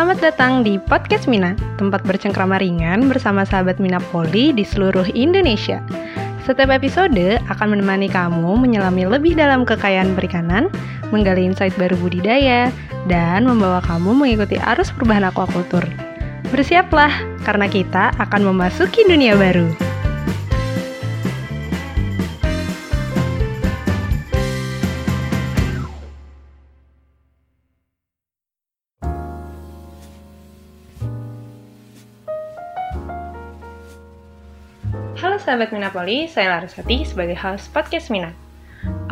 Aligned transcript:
Selamat 0.00 0.32
datang 0.32 0.64
di 0.64 0.80
Podcast 0.80 1.28
Mina, 1.28 1.52
tempat 1.76 2.00
bercengkrama 2.08 2.56
ringan 2.56 3.12
bersama 3.12 3.44
sahabat 3.44 3.76
Mina 3.76 4.00
Poli 4.00 4.48
di 4.48 4.64
seluruh 4.64 5.04
Indonesia. 5.12 5.84
Setiap 6.48 6.72
episode 6.72 7.36
akan 7.52 7.76
menemani 7.76 8.08
kamu 8.08 8.56
menyelami 8.56 9.04
lebih 9.04 9.36
dalam 9.36 9.68
kekayaan 9.68 10.16
perikanan, 10.16 10.72
menggali 11.12 11.44
insight 11.44 11.76
baru 11.76 12.00
budidaya, 12.00 12.72
dan 13.12 13.44
membawa 13.44 13.84
kamu 13.84 14.16
mengikuti 14.16 14.56
arus 14.72 14.88
perubahan 14.88 15.28
aquaculture. 15.28 15.84
Bersiaplah, 16.48 17.12
karena 17.44 17.68
kita 17.68 18.16
akan 18.16 18.56
memasuki 18.56 19.04
dunia 19.04 19.36
baru. 19.36 19.89
Halo 35.20 35.36
sahabat 35.36 35.68
Minapoli, 35.68 36.24
saya 36.32 36.48
Larasati 36.48 37.04
sebagai 37.04 37.36
host 37.36 37.68
podcast 37.76 38.08
Mina. 38.08 38.32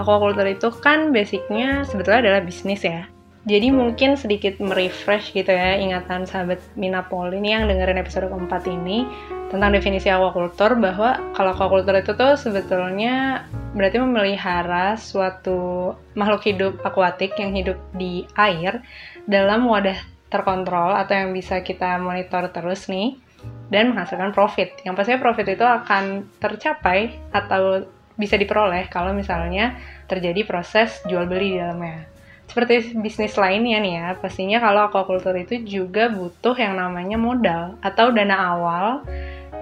Aquaculture 0.01 0.57
itu 0.57 0.73
kan 0.81 1.13
basicnya 1.13 1.85
sebetulnya 1.85 2.25
adalah 2.25 2.41
bisnis 2.41 2.81
ya. 2.81 3.05
Jadi 3.45 3.69
mungkin 3.69 4.17
sedikit 4.17 4.57
merefresh 4.57 5.37
gitu 5.37 5.53
ya 5.53 5.77
ingatan 5.77 6.25
sahabat 6.25 6.65
Minapoli 6.81 7.37
ini 7.37 7.53
yang 7.53 7.69
dengerin 7.69 8.01
episode 8.01 8.33
keempat 8.33 8.65
ini 8.73 9.05
tentang 9.53 9.69
definisi 9.69 10.09
aquaculture 10.09 10.81
bahwa 10.81 11.21
kalau 11.37 11.53
aquaculture 11.53 12.01
itu 12.01 12.17
tuh 12.17 12.41
sebetulnya 12.41 13.45
berarti 13.77 14.01
memelihara 14.01 14.97
suatu 14.97 15.93
makhluk 16.17 16.41
hidup 16.49 16.81
akuatik 16.89 17.37
yang 17.37 17.53
hidup 17.53 17.77
di 17.93 18.25
air 18.41 18.81
dalam 19.29 19.69
wadah 19.69 20.01
terkontrol 20.33 20.97
atau 20.97 21.13
yang 21.13 21.37
bisa 21.37 21.61
kita 21.61 22.01
monitor 22.01 22.49
terus 22.49 22.89
nih 22.89 23.28
dan 23.69 23.93
menghasilkan 23.93 24.33
profit. 24.33 24.81
Yang 24.85 24.95
pastinya 24.97 25.21
profit 25.21 25.47
itu 25.49 25.65
akan 25.65 26.25
tercapai 26.41 27.17
atau 27.33 27.85
bisa 28.19 28.35
diperoleh 28.35 28.91
kalau 28.91 29.15
misalnya 29.15 29.79
terjadi 30.11 30.43
proses 30.43 30.99
jual 31.07 31.29
beli 31.29 31.55
di 31.55 31.59
dalamnya. 31.63 32.09
Seperti 32.49 32.97
bisnis 32.97 33.37
lainnya 33.37 33.79
nih 33.79 33.95
ya, 34.01 34.09
pastinya 34.17 34.59
kalau 34.59 34.89
aquaculture 34.89 35.37
itu 35.37 35.61
juga 35.69 36.09
butuh 36.09 36.57
yang 36.57 36.81
namanya 36.81 37.21
modal 37.21 37.77
atau 37.85 38.09
dana 38.09 38.57
awal 38.57 39.05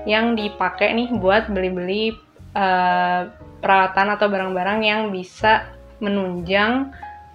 yang 0.06 0.38
dipakai 0.38 0.94
nih 0.94 1.10
buat 1.18 1.50
beli-beli 1.50 2.14
uh, 2.54 3.26
peralatan 3.58 4.14
atau 4.14 4.30
barang-barang 4.30 4.80
yang 4.86 5.00
bisa 5.10 5.66
menunjang 5.98 6.94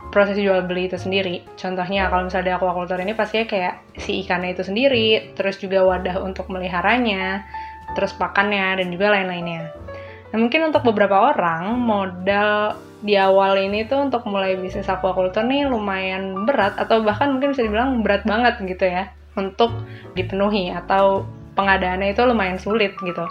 proses 0.09 0.35
jual 0.41 0.65
beli 0.65 0.89
itu 0.89 0.97
sendiri. 0.97 1.45
Contohnya 1.55 2.09
kalau 2.09 2.25
misalnya 2.25 2.51
di 2.51 2.53
aquaculture 2.57 2.99
ini 2.99 3.13
pastinya 3.13 3.45
kayak 3.45 3.75
si 4.01 4.25
ikannya 4.25 4.57
itu 4.57 4.65
sendiri, 4.65 5.37
terus 5.37 5.61
juga 5.61 5.85
wadah 5.85 6.17
untuk 6.25 6.49
meliharanya, 6.49 7.45
terus 7.93 8.11
pakannya 8.17 8.81
dan 8.81 8.87
juga 8.89 9.13
lain-lainnya. 9.13 9.71
Nah 10.31 10.37
mungkin 10.39 10.71
untuk 10.71 10.81
beberapa 10.87 11.35
orang 11.35 11.75
modal 11.77 12.75
di 13.01 13.17
awal 13.17 13.57
ini 13.57 13.85
tuh 13.89 14.09
untuk 14.09 14.29
mulai 14.29 14.53
bisnis 14.57 14.85
aquaculture 14.85 15.45
nih 15.45 15.65
lumayan 15.65 16.45
berat 16.45 16.77
atau 16.77 17.01
bahkan 17.01 17.33
mungkin 17.33 17.57
bisa 17.57 17.65
dibilang 17.65 18.05
berat 18.05 18.21
banget 18.29 18.61
gitu 18.61 18.85
ya 18.85 19.09
untuk 19.33 19.73
dipenuhi 20.13 20.69
atau 20.69 21.25
pengadaannya 21.57 22.13
itu 22.13 22.21
lumayan 22.23 22.61
sulit 22.61 22.93
gitu. 23.01 23.25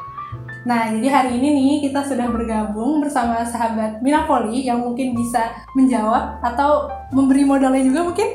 Nah, 0.61 0.92
jadi 0.92 1.08
hari 1.08 1.41
ini 1.41 1.48
nih 1.56 1.89
kita 1.89 2.05
sudah 2.05 2.28
bergabung 2.28 3.00
bersama 3.00 3.41
sahabat 3.41 4.05
Minapoli 4.05 4.69
yang 4.69 4.84
mungkin 4.84 5.16
bisa 5.16 5.56
menjawab 5.72 6.36
atau 6.44 6.84
memberi 7.16 7.48
modalnya 7.48 7.80
juga 7.80 8.00
mungkin. 8.05 8.28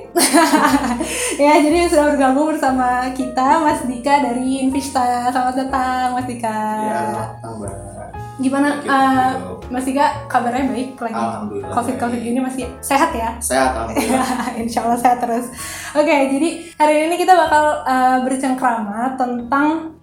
ya, 1.46 1.54
jadi 1.62 1.86
sudah 1.86 2.18
bergabung 2.18 2.50
bersama 2.50 3.14
kita 3.14 3.62
Mas 3.62 3.86
Dika 3.86 4.26
dari 4.26 4.66
Invista. 4.66 5.30
Selamat 5.30 5.70
datang 5.70 6.18
Mas 6.18 6.26
Dika. 6.26 6.58
Ya, 6.82 7.02
datang 7.14 7.62
Mbak. 7.62 7.94
Gimana 8.36 8.70
uh, 8.90 9.32
Mas 9.70 9.86
Dika 9.86 10.26
kabarnya 10.26 10.66
baik 10.66 10.98
lagi? 10.98 11.22
Alhamdulillah. 11.22 11.72
Covid 11.78 11.96
Covid 12.02 12.20
gini 12.26 12.42
masih 12.42 12.66
sehat 12.82 13.14
ya? 13.14 13.38
Sehat 13.38 13.78
alhamdulillah. 13.78 14.30
Insya 14.66 14.82
Allah 14.82 14.98
sehat 14.98 15.22
terus. 15.22 15.54
Oke, 15.94 16.16
jadi 16.34 16.74
hari 16.74 17.06
ini 17.06 17.22
kita 17.22 17.38
bakal 17.38 17.86
uh, 17.86 18.18
bercengkrama 18.26 19.14
tentang 19.14 19.94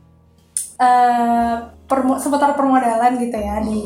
uh, 0.78 1.81
seputar 2.20 2.56
permodalan 2.56 3.18
gitu 3.20 3.38
ya 3.38 3.60
di 3.60 3.80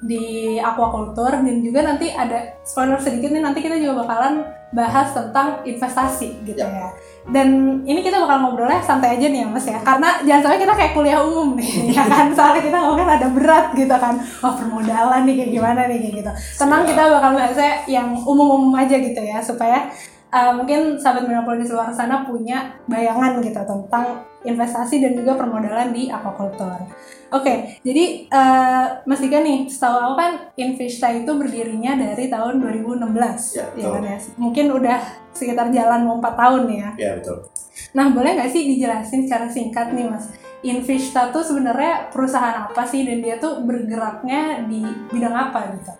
di 0.00 0.56
aquaculture 0.56 1.44
dan 1.44 1.56
juga 1.60 1.84
nanti 1.84 2.08
ada 2.08 2.56
spoiler 2.64 2.96
sedikit 2.96 3.36
nih 3.36 3.44
nanti 3.44 3.60
kita 3.60 3.76
juga 3.76 4.00
bakalan 4.04 4.40
bahas 4.70 5.10
tentang 5.10 5.66
investasi 5.66 6.46
gitu 6.46 6.62
ya. 6.62 6.94
Dan 7.26 7.82
ini 7.84 8.00
kita 8.00 8.22
bakal 8.22 8.48
ngobrolnya 8.48 8.80
santai 8.80 9.18
aja 9.18 9.26
nih 9.28 9.42
ya 9.42 9.48
Mas 9.50 9.66
ya. 9.66 9.82
Karena 9.82 10.22
jangan 10.22 10.42
sampai 10.46 10.58
kita 10.62 10.74
kayak 10.78 10.92
kuliah 10.94 11.20
umum 11.20 11.58
nih 11.58 11.90
ya 11.98 12.06
kan. 12.06 12.30
Soalnya 12.30 12.62
kita 12.64 12.78
ngomongin 12.78 13.10
ada 13.10 13.28
berat 13.34 13.66
gitu 13.74 13.96
kan. 13.98 14.14
Wah, 14.40 14.54
permodalan 14.54 15.20
nih 15.26 15.34
kayak 15.42 15.50
gimana 15.52 15.80
nih 15.90 15.98
kayak 16.00 16.14
gitu. 16.22 16.30
Tenang 16.56 16.82
kita 16.86 17.02
bakal 17.10 17.30
bahasnya 17.34 17.72
yang 17.90 18.08
umum-umum 18.14 18.72
aja 18.78 18.96
gitu 18.96 19.20
ya 19.20 19.42
supaya 19.42 19.90
uh, 20.30 20.52
mungkin 20.56 20.96
sahabat 20.96 21.26
Minapoli 21.26 21.66
di 21.66 21.70
luar 21.70 21.90
sana 21.92 22.24
punya 22.24 22.78
bayangan 22.86 23.42
gitu 23.42 23.60
tentang 23.60 24.26
investasi 24.40 25.04
dan 25.04 25.12
juga 25.12 25.36
permodalan 25.36 25.92
di 25.92 26.08
aquaculture. 26.08 26.88
Oke, 27.30 27.46
okay, 27.46 27.56
jadi 27.86 28.26
uh, 28.32 29.06
Mas 29.06 29.22
Dika 29.22 29.38
nih, 29.38 29.70
setahu 29.70 30.02
aku 30.02 30.14
kan 30.18 30.32
Invista 30.58 31.14
itu 31.14 31.30
berdirinya 31.30 31.94
dari 31.94 32.26
tahun 32.26 32.58
2016, 32.58 33.06
ya, 33.54 33.70
ya 33.78 33.86
kan 33.86 34.02
ya? 34.02 34.18
Mungkin 34.34 34.66
udah 34.74 34.98
sekitar 35.30 35.70
jalan 35.70 36.10
mau 36.10 36.18
4 36.18 36.26
tahun 36.26 36.62
ya. 36.74 36.88
Ya 36.98 37.10
betul. 37.22 37.46
Nah, 37.94 38.10
boleh 38.10 38.34
nggak 38.34 38.50
sih 38.50 38.66
dijelasin 38.74 39.30
secara 39.30 39.46
singkat 39.46 39.94
nih 39.94 40.10
Mas, 40.10 40.26
Invista 40.66 41.30
tuh 41.30 41.46
sebenarnya 41.46 42.10
perusahaan 42.10 42.66
apa 42.66 42.82
sih 42.82 43.06
dan 43.06 43.22
dia 43.22 43.38
tuh 43.38 43.62
bergeraknya 43.62 44.66
di 44.66 44.82
bidang 45.14 45.32
apa 45.32 45.70
gitu? 45.78 45.92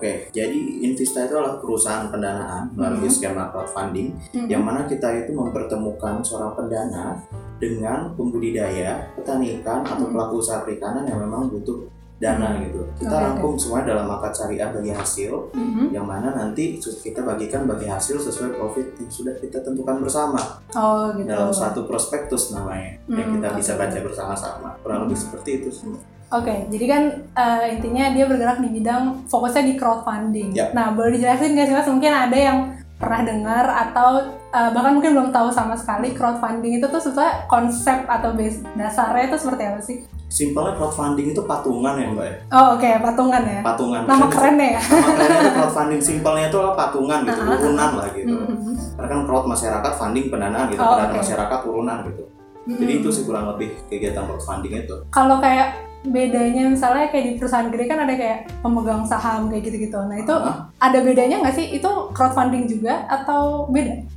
Oke, 0.00 0.32
jadi 0.32 0.80
Invista 0.80 1.28
itu 1.28 1.36
adalah 1.36 1.60
perusahaan 1.60 2.08
pendanaan 2.08 2.72
melalui 2.72 3.04
mm 3.04 3.12
-hmm. 3.12 3.20
skema 3.20 3.52
crowdfunding, 3.52 4.16
mm 4.16 4.32
-hmm. 4.32 4.46
yang 4.48 4.64
mana 4.64 4.88
kita 4.88 5.12
itu 5.12 5.36
mempertemukan 5.36 6.24
seorang 6.24 6.56
pendana 6.56 7.20
dengan 7.60 8.16
pembudidaya, 8.16 9.12
petani 9.12 9.60
ikan 9.60 9.84
atau 9.84 10.08
pelaku 10.08 10.40
usaha 10.40 10.64
perikanan 10.64 11.04
yang 11.04 11.20
memang 11.20 11.52
butuh 11.52 11.84
dana 12.16 12.56
gitu. 12.64 12.80
Kita 12.96 13.12
okay, 13.12 13.24
rangkum 13.28 13.52
okay. 13.52 13.60
semua 13.60 13.84
dalam 13.84 14.08
akad 14.08 14.32
syariah 14.32 14.72
bagi 14.72 14.88
hasil, 14.88 15.52
mm 15.52 15.68
-hmm. 15.68 15.86
yang 15.92 16.08
mana 16.08 16.32
nanti 16.32 16.80
kita 16.80 17.20
bagikan 17.20 17.68
bagi 17.68 17.84
hasil 17.84 18.24
sesuai 18.24 18.56
profit 18.56 18.96
yang 18.96 19.12
sudah 19.12 19.36
kita 19.36 19.60
tentukan 19.60 20.00
bersama. 20.00 20.40
Oh, 20.80 21.12
gitu. 21.12 21.28
Dalam 21.28 21.52
satu 21.52 21.84
prospektus 21.84 22.56
namanya, 22.56 22.96
mm 22.96 23.04
-hmm. 23.04 23.16
yang 23.20 23.28
kita 23.36 23.48
bisa 23.52 23.72
baca 23.76 23.98
bersama-sama. 24.00 24.80
Kurang 24.80 25.04
lebih 25.04 25.20
seperti 25.20 25.60
itu 25.60 25.68
semua. 25.68 26.00
Oke, 26.30 26.46
okay, 26.46 26.58
jadi 26.70 26.84
kan 26.86 27.02
uh, 27.34 27.66
intinya 27.66 28.14
dia 28.14 28.22
bergerak 28.22 28.62
di 28.62 28.70
bidang 28.70 29.26
fokusnya 29.26 29.66
di 29.66 29.74
crowdfunding. 29.74 30.54
Yep. 30.54 30.78
Nah, 30.78 30.94
boleh 30.94 31.18
dijelasin 31.18 31.58
nggak 31.58 31.66
sih 31.66 31.74
mas? 31.74 31.90
Mungkin 31.90 32.12
ada 32.14 32.38
yang 32.38 32.58
pernah 33.02 33.26
dengar 33.26 33.66
atau 33.66 34.30
uh, 34.54 34.70
bahkan 34.70 34.94
mungkin 34.94 35.18
belum 35.18 35.34
tahu 35.34 35.50
sama 35.50 35.74
sekali 35.74 36.14
crowdfunding 36.14 36.78
itu 36.78 36.86
tuh 36.86 37.02
sebetulnya 37.02 37.50
konsep 37.50 38.06
atau 38.06 38.30
base 38.30 38.62
dasarnya 38.78 39.26
itu 39.26 39.36
seperti 39.42 39.62
apa 39.66 39.80
sih? 39.82 39.96
Simpelnya 40.30 40.78
crowdfunding 40.78 41.34
itu 41.34 41.42
patungan 41.42 41.98
ya 41.98 42.06
mbak. 42.14 42.46
Oh 42.54 42.78
oke, 42.78 42.86
okay. 42.86 43.02
patungan 43.02 43.42
ya. 43.42 43.60
Patungan. 43.66 44.00
Nama 44.06 44.26
keren 44.30 44.54
ya. 44.54 44.78
Nama 44.86 45.10
keren 45.10 45.34
itu 45.34 45.50
crowdfunding 45.58 46.00
simpelnya 46.14 46.46
itu 46.46 46.56
adalah 46.62 46.76
patungan 46.78 47.18
gitu, 47.26 47.40
uh-huh. 47.42 47.58
urunan 47.58 47.90
lah 47.98 48.08
gitu. 48.14 48.34
Mm-hmm. 48.38 48.74
Karena 48.94 49.08
kan 49.10 49.20
crowd 49.26 49.46
masyarakat, 49.50 49.92
funding 49.98 50.26
pendanaan 50.30 50.66
gitu, 50.70 50.78
Oh, 50.78 50.94
pendanaan 50.94 51.10
oke. 51.10 51.20
masyarakat 51.26 51.60
urunan 51.66 51.98
gitu. 52.06 52.24
Jadi 52.70 52.92
Mm-mm. 52.94 53.02
itu 53.02 53.08
sih 53.10 53.24
kurang 53.26 53.50
lebih 53.50 53.74
kegiatan 53.90 54.22
crowdfunding 54.30 54.86
itu. 54.86 54.94
Kalau 55.10 55.42
kayak 55.42 55.89
bedanya 56.00 56.64
misalnya 56.64 57.12
kayak 57.12 57.24
di 57.24 57.32
perusahaan 57.36 57.68
gede 57.68 57.84
kan 57.84 58.08
ada 58.08 58.14
kayak 58.16 58.48
pemegang 58.64 59.04
saham 59.04 59.52
kayak 59.52 59.68
gitu-gitu. 59.68 60.00
Nah 60.00 60.16
itu 60.16 60.32
Ah. 60.32 60.72
ada 60.80 60.98
bedanya 61.04 61.44
nggak 61.44 61.54
sih? 61.54 61.76
Itu 61.76 62.08
crowdfunding 62.16 62.64
juga 62.64 63.04
atau 63.04 63.68
beda? 63.68 64.08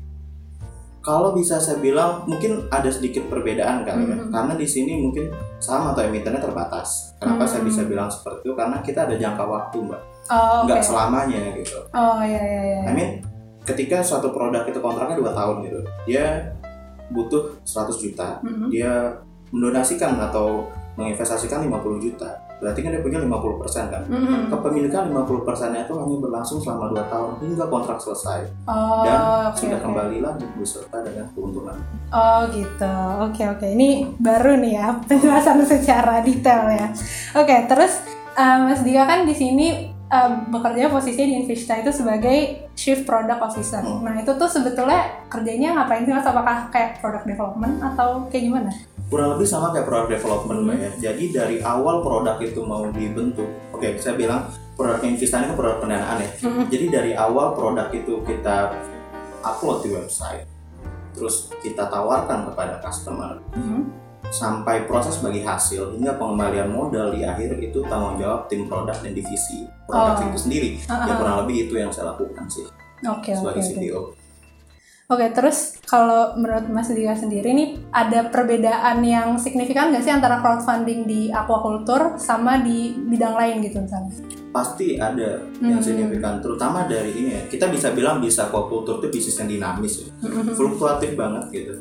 Kalau 1.04 1.36
bisa 1.36 1.60
saya 1.60 1.84
bilang 1.84 2.24
mungkin 2.24 2.64
ada 2.72 2.88
sedikit 2.88 3.28
perbedaan 3.28 3.84
kali 3.84 4.08
ya. 4.08 4.16
Mhm. 4.16 4.32
Karena 4.32 4.54
di 4.56 4.64
sini 4.64 5.04
mungkin 5.04 5.28
saham 5.60 5.92
atau 5.92 6.00
emitennya 6.00 6.40
terbatas. 6.40 7.12
Kenapa 7.20 7.44
saya 7.44 7.60
Mhm. 7.60 7.68
bisa 7.68 7.82
bilang 7.84 8.08
seperti 8.08 8.48
itu? 8.48 8.56
Karena 8.56 8.80
kita 8.80 9.04
ada 9.04 9.16
jangka 9.20 9.44
waktu 9.44 9.78
mbak, 9.84 10.02
Oh, 10.32 10.64
nggak 10.64 10.80
selamanya 10.80 11.52
gitu. 11.60 11.76
Oh 11.92 12.24
iya 12.24 12.40
iya 12.40 12.62
iya. 12.64 12.82
I 12.88 12.92
mean, 12.96 13.10
ketika 13.68 14.00
suatu 14.00 14.32
produk 14.32 14.64
itu 14.64 14.80
kontraknya 14.80 15.20
2 15.20 15.36
tahun 15.36 15.56
gitu, 15.68 15.80
dia 16.08 16.56
butuh 17.12 17.60
100 17.68 18.00
juta, 18.00 18.40
Mhm. 18.40 18.72
dia 18.72 19.20
mendonasikan 19.52 20.16
atau 20.24 20.72
menginvestasikan 20.94 21.64
50 21.64 22.00
juta. 22.00 22.30
Berarti 22.58 22.80
kan 22.80 22.92
dia 22.92 23.02
punya 23.02 23.20
50% 23.20 23.92
kan. 23.92 24.04
Mhm. 24.08 24.48
Kepemilikan 24.48 25.04
50%-nya 25.08 25.84
itu 25.84 25.94
hanya 25.94 26.18
berlangsung 26.18 26.58
selama 26.58 26.90
2 26.90 27.04
tahun 27.06 27.32
hingga 27.40 27.66
kontrak 27.68 27.98
selesai 27.98 28.40
Oh, 28.64 29.04
dan 29.04 29.20
oke, 29.52 29.60
sudah 29.60 29.78
oke. 29.78 29.86
kembali 29.86 30.18
lagi 30.20 30.46
beserta 30.56 30.98
dengan 31.00 31.28
keuntungan. 31.32 31.76
Oh 32.10 32.42
gitu, 32.50 32.94
oke 33.20 33.44
oke. 33.52 33.68
Ini 33.68 33.90
baru 34.18 34.58
nih 34.58 34.74
ya 34.74 34.88
penjelasan 35.08 35.62
secara 35.62 36.22
detail 36.22 36.72
ya. 36.72 36.88
Oke, 37.36 37.68
terus 37.68 38.00
uh, 38.34 38.64
Mas 38.64 38.82
Dika 38.82 39.04
kan 39.04 39.26
di 39.26 39.36
sini 39.36 39.93
uh, 40.14 40.30
bekerja 40.54 40.94
posisinya 40.94 41.26
di 41.26 41.36
Invista 41.42 41.74
itu 41.82 41.90
sebagai 41.90 42.70
Chief 42.78 43.02
Product 43.02 43.42
Officer. 43.42 43.82
Hmm. 43.82 44.06
Nah 44.06 44.22
itu 44.22 44.30
tuh 44.38 44.46
sebetulnya 44.46 45.26
kerjanya 45.26 45.74
ngapain 45.74 46.06
sih 46.06 46.14
mas? 46.14 46.30
Apakah 46.30 46.70
kayak 46.70 47.02
product 47.02 47.26
development 47.26 47.82
atau 47.82 48.30
kayak 48.30 48.46
gimana? 48.54 48.72
kurang 49.14 49.38
lebih 49.38 49.46
sama 49.46 49.70
kayak 49.70 49.86
product 49.86 50.10
development 50.18 50.58
Hmm. 50.58 50.68
Mbak, 50.74 50.78
ya. 50.82 50.92
Jadi 51.12 51.24
dari 51.30 51.58
awal 51.62 52.02
produk 52.02 52.42
itu 52.42 52.66
mau 52.66 52.90
dibentuk, 52.90 53.46
oke 53.70 53.86
saya 54.02 54.18
bilang 54.18 54.50
produk 54.74 55.06
Invista 55.06 55.38
ini 55.38 55.54
kan 55.54 55.58
produk 55.60 55.78
pendanaan 55.86 56.18
ya. 56.18 56.30
Mhm. 56.42 56.64
Jadi 56.74 56.86
dari 56.90 57.12
awal 57.14 57.54
produk 57.54 57.94
itu 57.94 58.26
kita 58.26 58.74
upload 59.46 59.86
di 59.86 59.90
website, 59.94 60.50
terus 61.14 61.54
kita 61.62 61.86
tawarkan 61.94 62.50
kepada 62.50 62.82
customer, 62.82 63.38
Mhm. 63.54 64.03
Sampai 64.34 64.84
proses 64.84 65.22
bagi 65.22 65.40
hasil 65.40 65.94
hingga 65.94 66.18
pengembalian 66.18 66.68
modal 66.68 67.14
di 67.14 67.22
akhir 67.22 67.54
itu 67.56 67.86
tanggung 67.86 68.18
jawab 68.18 68.50
tim 68.50 68.66
produk 68.66 68.98
dan 68.98 69.14
divisi 69.14 69.70
produk 69.86 70.18
Oh. 70.18 70.28
itu 70.28 70.40
sendiri. 70.42 70.70
Ah, 70.90 71.06
Ya 71.06 71.14
ah. 71.14 71.18
kurang 71.18 71.36
lebih 71.42 71.70
itu 71.70 71.74
yang 71.76 71.88
saya 71.88 72.10
lakukan 72.10 72.50
sih 72.50 72.66
Oke 73.04 73.30
oke 73.30 73.32
sebagai 73.32 73.62
oke. 73.62 73.70
CTO. 73.70 74.02
Oke, 75.06 75.30
terus 75.30 75.78
kalau 75.84 76.34
menurut 76.34 76.66
Mas 76.66 76.88
Dika 76.88 77.14
sendiri 77.14 77.52
nih, 77.52 77.76
ada 77.92 78.26
perbedaan 78.26 79.04
yang 79.04 79.36
signifikan 79.36 79.92
nggak 79.92 80.02
sih 80.02 80.10
antara 80.10 80.40
crowdfunding 80.40 81.04
di 81.04 81.28
aquaculture 81.30 82.16
sama 82.18 82.58
di 82.58 82.96
bidang 82.98 83.36
lain 83.36 83.62
gitu 83.62 83.78
misalnya? 83.78 84.10
Pasti 84.50 84.96
ada 84.96 85.44
yang 85.60 85.78
Hmm. 85.78 85.84
signifikan, 85.84 86.40
terutama 86.40 86.88
dari 86.88 87.12
ini 87.14 87.30
ya. 87.30 87.42
Kita 87.46 87.68
bisa 87.68 87.92
bilang 87.92 88.18
bisa 88.18 88.48
aquaculture 88.48 89.04
itu 89.04 89.08
bisnis 89.12 89.38
yang 89.38 89.50
dinamis 89.52 89.94
ya. 90.00 90.08
Mhm. 90.24 90.56
fluktuatif 90.56 91.12
banget 91.14 91.44
gitu. 91.52 91.74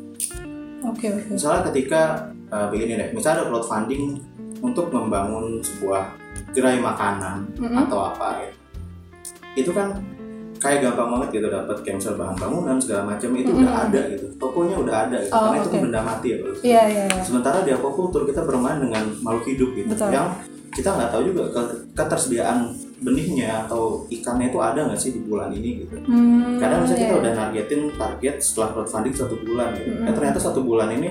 Oke 0.83 1.05
oke. 1.07 1.27
Misalnya 1.31 1.61
ketika 1.71 2.01
uh, 2.49 2.67
begini 2.67 2.93
deh, 2.95 3.09
misalnya 3.11 3.41
ada 3.41 3.49
crowdfunding 3.49 4.19
untuk 4.59 4.87
membangun 4.89 5.59
sebuah 5.59 6.03
gerai 6.51 6.79
makanan 6.79 7.47
Mhm. 7.55 7.77
atau 7.87 7.99
apa 8.05 8.39
ya, 8.39 8.51
itu 9.55 9.69
kan 9.69 9.91
kayak 10.57 10.79
gampang 10.81 11.11
banget 11.11 11.29
gitu 11.35 11.47
dapat 11.47 11.77
cancel 11.83 12.15
bahan 12.15 12.35
bangunan 12.37 12.77
segala 12.79 13.03
macam 13.05 13.29
itu 13.35 13.51
Mhm. 13.51 13.59
udah 13.59 13.73
ada 13.83 14.01
gitu, 14.07 14.25
tokonya 14.37 14.75
udah 14.77 14.95
ada 15.07 15.17
gitu, 15.19 15.33
Oh, 15.33 15.41
karena 15.43 15.57
itu 15.57 15.67
oke. 15.67 15.73
kan 15.73 15.83
benda 15.83 16.01
mati 16.01 16.27
ya. 16.29 16.37
Iya 16.63 16.81
iya 16.87 17.03
iya. 17.09 17.21
Sementara 17.21 17.57
di 17.61 17.71
aquaculture 17.71 18.23
kita 18.23 18.41
bermain 18.43 18.79
dengan 18.79 19.03
makhluk 19.19 19.45
hidup 19.45 19.69
gitu, 19.73 19.87
Betul. 19.91 20.09
yang 20.09 20.27
kita 20.71 20.89
nggak 20.89 21.09
tahu 21.11 21.21
juga 21.27 21.43
ke- 21.51 21.71
ketersediaan 21.93 22.57
benihnya 23.03 23.67
atau 23.67 24.07
ikannya 24.07 24.47
itu 24.49 24.59
ada 24.63 24.79
nggak 24.87 24.99
sih 24.99 25.11
di 25.11 25.21
bulan 25.27 25.51
ini 25.51 25.83
gitu. 25.83 25.99
Hmm, 26.07 26.55
kadang 26.57 26.87
misalnya 26.87 27.01
kita 27.03 27.13
iya. 27.13 27.21
udah 27.21 27.31
nargetin 27.35 27.81
target 27.99 28.35
setelah 28.39 28.67
crowdfunding 28.71 29.15
satu 29.15 29.35
bulan 29.43 29.75
gitu 29.75 29.91
eh 30.07 30.13
ternyata 30.15 30.39
satu 30.39 30.59
bulan 30.63 30.89
ini 30.95 31.09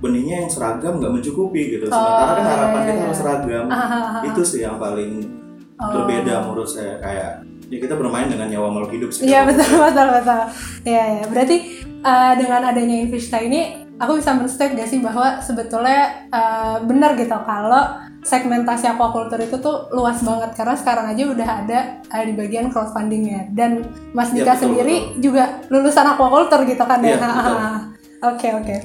benihnya 0.00 0.42
yang 0.44 0.50
seragam 0.50 0.98
nggak 0.98 1.12
mencukupi 1.12 1.76
gitu 1.78 1.86
sementara 1.86 2.40
kan 2.40 2.42
Oh, 2.42 2.50
harapan 2.50 2.80
iya, 2.80 2.84
kita 2.88 2.92
iya. 2.96 3.04
harus 3.06 3.18
seragam 3.20 3.64
Ah, 3.70 3.76
ah, 3.78 3.92
ah, 3.94 4.04
ah. 4.18 4.22
itu 4.26 4.42
sih 4.42 4.60
yang 4.66 4.76
paling 4.80 5.40
Oh. 5.80 5.88
berbeda 5.96 6.44
menurut 6.44 6.68
saya 6.68 7.00
kayak 7.00 7.40
ya 7.72 7.78
kita 7.80 7.96
bermain 7.96 8.28
dengan 8.28 8.52
nyawa 8.52 8.68
makhluk 8.68 9.00
hidup 9.00 9.10
sih 9.16 9.24
Iya 9.24 9.48
betul 9.48 9.80
betul 9.80 10.08
betul. 10.12 10.40
Iya 10.84 11.04
ya. 11.08 11.24
Berarti 11.24 11.56
uh, 12.04 12.32
dengan 12.36 12.60
adanya 12.68 12.96
Invista 13.00 13.40
ini, 13.40 13.88
aku 13.96 14.20
bisa 14.20 14.36
menstate 14.36 14.76
gak 14.76 14.90
sih 14.92 15.00
bahwa 15.00 15.40
sebetulnya 15.40 16.28
uh, 16.28 16.84
benar 16.84 17.16
gitu 17.16 17.32
kalau 17.32 17.96
segmentasi 18.20 18.84
aquaculture 18.86 19.40
itu 19.40 19.56
tuh 19.58 19.88
luas 19.90 20.20
banget 20.20 20.52
karena 20.52 20.74
sekarang 20.76 21.06
aja 21.08 21.22
udah 21.24 21.48
ada 21.64 21.78
uh, 22.06 22.24
di 22.24 22.32
bagian 22.36 22.68
crowdfundingnya 22.68 23.48
dan 23.56 23.88
Mas 24.12 24.28
Iya, 24.30 24.44
Dika 24.44 24.52
betul, 24.52 24.62
sendiri 24.68 24.96
juga 25.18 25.44
lulusan 25.72 26.06
aquaculture 26.06 26.62
gitu 26.68 26.84
kan 26.84 27.00
ya. 27.00 27.16
Iya, 27.16 27.18
betul. 27.18 27.56
Oke 28.30 28.48
oke. 28.52 28.76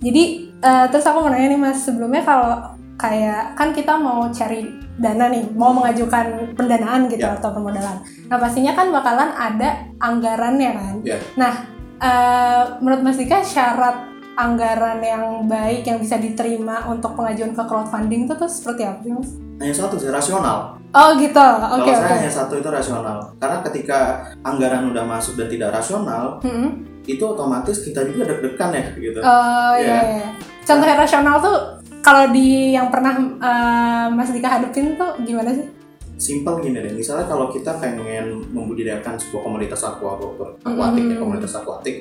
Jadi 0.00 0.22
uh, 0.64 0.88
terus 0.88 1.04
aku 1.04 1.20
mau 1.20 1.28
nanya 1.28 1.52
nih 1.52 1.60
Mas 1.60 1.84
sebelumnya 1.84 2.24
kalau 2.24 2.56
kayak 2.96 3.52
kan 3.52 3.72
kita 3.72 3.96
mau 3.96 4.28
cari 4.32 4.64
dana 4.96 5.28
nih, 5.28 5.44
mau 5.52 5.72
mengajukan 5.72 6.56
pendanaan 6.56 7.08
gitu 7.08 7.20
Ya. 7.20 7.36
atau 7.36 7.52
permodalan. 7.52 8.00
Nah 8.28 8.36
pastinya 8.36 8.72
kan 8.72 8.88
bakalan 8.88 9.28
ada 9.32 9.84
anggarannya 10.00 10.70
kan. 10.72 10.94
Ya. 11.04 11.16
Nah 11.36 11.52
eh, 11.96 12.62
menurut 12.80 13.00
Mas 13.04 13.16
Dika 13.16 13.44
syarat 13.44 14.09
anggaran 14.42 14.98
yang 14.98 15.22
baik 15.44 15.82
yang 15.82 15.98
bisa 15.98 16.16
diterima 16.16 16.86
untuk 16.86 17.12
pengajuan 17.12 17.52
ke 17.52 17.60
crowdfunding 17.60 18.24
itu 18.24 18.34
tuh 18.34 18.48
seperti 18.48 18.82
apa 18.82 19.00
sih 19.00 19.12
Mas? 19.12 19.30
hanya 19.58 19.74
satu 19.76 19.94
sih 19.96 20.08
rasional 20.08 20.80
Oh 20.90 21.14
gitu, 21.14 21.38
oke 21.38 21.70
kalau 21.70 21.86
oke. 21.86 21.92
saya 21.94 22.18
hanya 22.18 22.32
satu 22.32 22.54
itu 22.56 22.66
rasional 22.66 23.30
karena 23.36 23.62
ketika 23.62 23.98
anggaran 24.42 24.90
udah 24.90 25.04
masuk 25.04 25.36
dan 25.36 25.46
tidak 25.46 25.70
rasional 25.70 26.42
Mm-mm. 26.42 26.82
itu 27.04 27.22
otomatis 27.22 27.78
kita 27.80 28.02
juga 28.04 28.26
deg-degan 28.26 28.70
ya 28.72 28.84
gitu 28.98 29.18
Oh 29.20 29.72
Iya. 29.72 29.86
iya, 29.86 30.00
iya. 30.18 30.28
Contohnya 30.60 30.96
rasional 30.96 31.38
tuh 31.38 31.56
kalau 32.00 32.30
di 32.30 32.72
yang 32.72 32.88
pernah 32.88 33.14
eh, 33.20 34.06
Mas 34.08 34.30
Dika 34.30 34.50
hadepin 34.50 34.96
tuh 34.96 35.14
gimana 35.22 35.52
sih? 35.52 35.68
Simpel 36.16 36.60
gini 36.60 36.76
deh, 36.76 36.92
misalnya 36.92 37.24
kalau 37.24 37.48
kita 37.48 37.78
pengen 37.78 38.44
membudidayakan 38.50 39.16
sebuah 39.16 39.40
komoditas 39.42 39.80
aquaculture, 39.80 40.52
akuatik 40.60 41.00
ya, 41.02 41.14
Hmm. 41.14 41.22
komoditas 41.22 41.52
akuatik, 41.54 41.96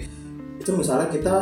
itu 0.57 0.71
misalnya 0.74 1.07
kita 1.07 1.35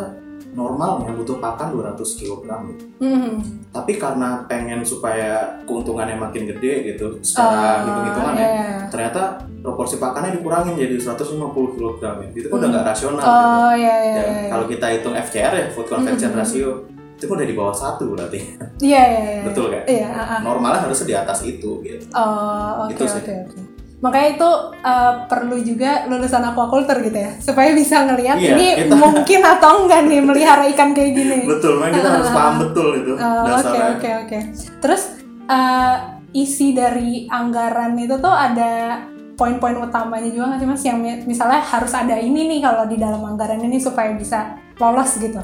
normalnya 0.57 1.13
butuh 1.13 1.37
pakan 1.37 1.69
200 1.71 1.93
kg 2.17 2.41
gitu. 2.67 2.83
Hmm. 2.97 3.37
Tapi 3.69 3.93
karena 3.95 4.41
pengen 4.43 4.81
supaya 4.81 5.61
keuntungannya 5.63 6.17
makin 6.17 6.49
gede 6.49 6.73
gitu, 6.89 7.21
secara 7.21 7.77
Oh, 7.77 7.85
hitung-hitungan 7.85 8.33
iya, 8.33 8.41
ya, 8.41 8.49
iya. 8.49 8.69
ternyata 8.89 9.21
proporsi 9.61 9.95
pakannya 9.95 10.33
dikurangin 10.33 10.73
jadi 10.73 10.97
150 10.97 11.37
kg 11.77 12.01
ya. 12.01 12.11
Itu 12.33 12.47
kan 12.49 12.57
udah 12.57 12.69
nggak 12.73 12.85
rasional 12.89 13.21
gitu. 13.21 13.29
Oh 13.29 13.71
iya 13.71 13.95
iya. 14.01 14.15
Ya, 14.17 14.23
iya. 14.25 14.49
kalau 14.49 14.65
kita 14.65 14.85
hitung 14.89 15.13
FCR 15.15 15.53
ya, 15.53 15.65
food 15.69 15.85
conversion 15.85 16.33
Hmm. 16.33 16.39
ratio, 16.41 16.69
itu 17.13 17.23
kan 17.23 17.35
udah 17.37 17.47
di 17.47 17.55
bawah 17.55 17.75
satu 17.75 18.03
berarti. 18.11 18.39
Iya 18.79 19.01
iya 19.03 19.21
iya. 19.31 19.43
Betul 19.45 19.65
kan? 19.69 19.83
Iya. 19.85 20.07
ah, 20.09 20.21
ah. 20.25 20.39
Normalnya 20.41 20.81
harusnya 20.81 21.05
di 21.05 21.15
atas 21.15 21.39
itu 21.43 21.71
gitu. 21.81 22.05
Oh 22.13 22.85
oke 22.85 22.97
Itu 22.97 23.03
sih. 23.05 23.21
oke 23.21 23.33
oke. 23.45 23.57
Makanya 23.97 24.29
itu 24.31 24.49
eh, 24.79 25.13
perlu 25.25 25.57
juga 25.59 26.05
lulusan 26.05 26.43
aquaculture 26.45 27.01
gitu 27.01 27.17
ya, 27.17 27.31
supaya 27.37 27.73
bisa 27.73 28.05
ngelihat 28.05 28.37
Iya, 28.37 28.53
ini 28.53 28.67
kita- 28.79 28.93
mungkin 28.95 29.41
atau 29.41 29.71
enggak 29.83 30.01
nih 30.05 30.21
melihara 30.21 30.63
ikan 30.69 30.93
kayak 30.93 31.11
gini. 31.11 31.37
Betul, 31.51 31.81
makanya 31.81 31.95
kita 31.95 32.09
harus 32.11 32.29
paham 32.29 32.55
betul 32.63 32.87
itu 32.95 33.13
Oh, 33.13 33.43
Oke 33.57 33.79
oke 33.95 34.09
oke. 34.23 34.39
Terus 34.77 35.01
eh, 35.47 35.95
isi 36.31 36.71
dari 36.71 37.25
anggaran 37.25 37.97
itu 37.97 38.13
tuh 38.17 38.29
ada 38.29 39.01
poin-poin 39.33 39.77
utamanya 39.79 40.27
juga 40.27 40.45
nggak 40.47 40.59
sih 40.59 40.67
mas? 40.67 40.83
Yang 40.83 40.97
mi- 40.99 41.23
misalnya 41.27 41.57
harus 41.59 41.89
ada 41.91 42.15
ini 42.15 42.45
nih 42.47 42.59
kalau 42.59 42.85
di 42.85 42.97
dalam 42.97 43.21
anggaran 43.23 43.57
ini 43.59 43.77
supaya 43.77 44.13
bisa 44.13 44.53
lolos 44.77 45.17
gitu. 45.17 45.41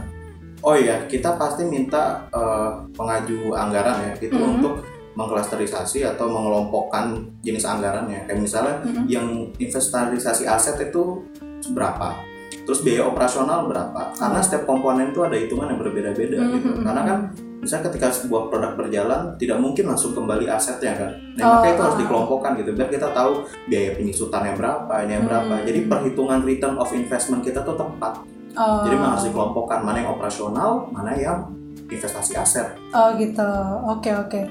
Oh 0.62 0.74
iya, 0.74 1.04
kita 1.04 1.36
pasti 1.36 1.66
minta 1.66 2.30
eh, 2.30 2.70
pengaju 2.92 3.52
anggaran 3.52 3.98
ya, 4.00 4.14
itu 4.22 4.32
Mhm. 4.32 4.54
untuk 4.56 4.86
mengklasterisasi 5.14 6.06
atau 6.06 6.26
mengelompokkan 6.28 7.14
jenis 7.40 7.64
anggarannya. 7.64 8.26
Kayak 8.26 8.40
misalnya 8.40 8.76
Mhm. 8.82 9.04
yang 9.06 9.28
inventarisasi 9.56 10.44
aset 10.44 10.78
itu 10.84 11.22
berapa, 11.70 12.18
terus 12.64 12.82
biaya 12.82 13.06
operasional 13.06 13.66
berapa. 13.66 14.14
Karena 14.14 14.40
setiap 14.40 14.66
komponen 14.66 15.10
itu 15.10 15.22
ada 15.22 15.36
hitungan 15.36 15.70
yang 15.70 15.80
berbeda-beda 15.80 16.38
Mhm. 16.40 16.52
gitu. 16.54 16.70
Karena 16.82 17.02
kan 17.04 17.20
misalnya 17.60 17.88
ketika 17.88 18.12
sebuah 18.12 18.52
produk 18.52 18.76
berjalan 18.76 19.22
tidak 19.38 19.56
mungkin 19.56 19.88
langsung 19.88 20.12
kembali 20.12 20.52
asetnya 20.52 20.92
kan. 20.94 21.12
Nah, 21.34 21.44
Oh, 21.44 21.52
makanya 21.58 21.72
itu 21.72 21.82
harus 21.82 21.96
ah. 21.96 22.02
dikelompokkan 22.04 22.52
gitu 22.60 22.70
biar 22.76 22.90
kita 22.92 23.08
tahu 23.16 23.32
biaya 23.66 23.96
penyusutannya 23.96 24.54
berapa, 24.54 24.94
ini 25.08 25.12
yang 25.14 25.26
berapa. 25.26 25.54
Hmm. 25.56 25.64
Jadi 25.64 25.80
perhitungan 25.88 26.40
return 26.44 26.76
of 26.76 26.92
investment 26.92 27.40
kita 27.40 27.64
tuh 27.64 27.80
tepat. 27.80 28.20
Oh, 28.54 28.84
Jadi 28.84 29.00
memang 29.00 29.16
harus 29.16 29.26
dikelompokkan 29.26 29.80
mana 29.82 29.98
yang 29.98 30.12
operasional, 30.12 30.86
mana 30.92 31.16
yang 31.16 31.48
investasi 31.88 32.36
aset. 32.36 32.68
oh 32.92 33.10
gitu. 33.16 33.48
Oke 33.88 34.12
oke. 34.12 34.42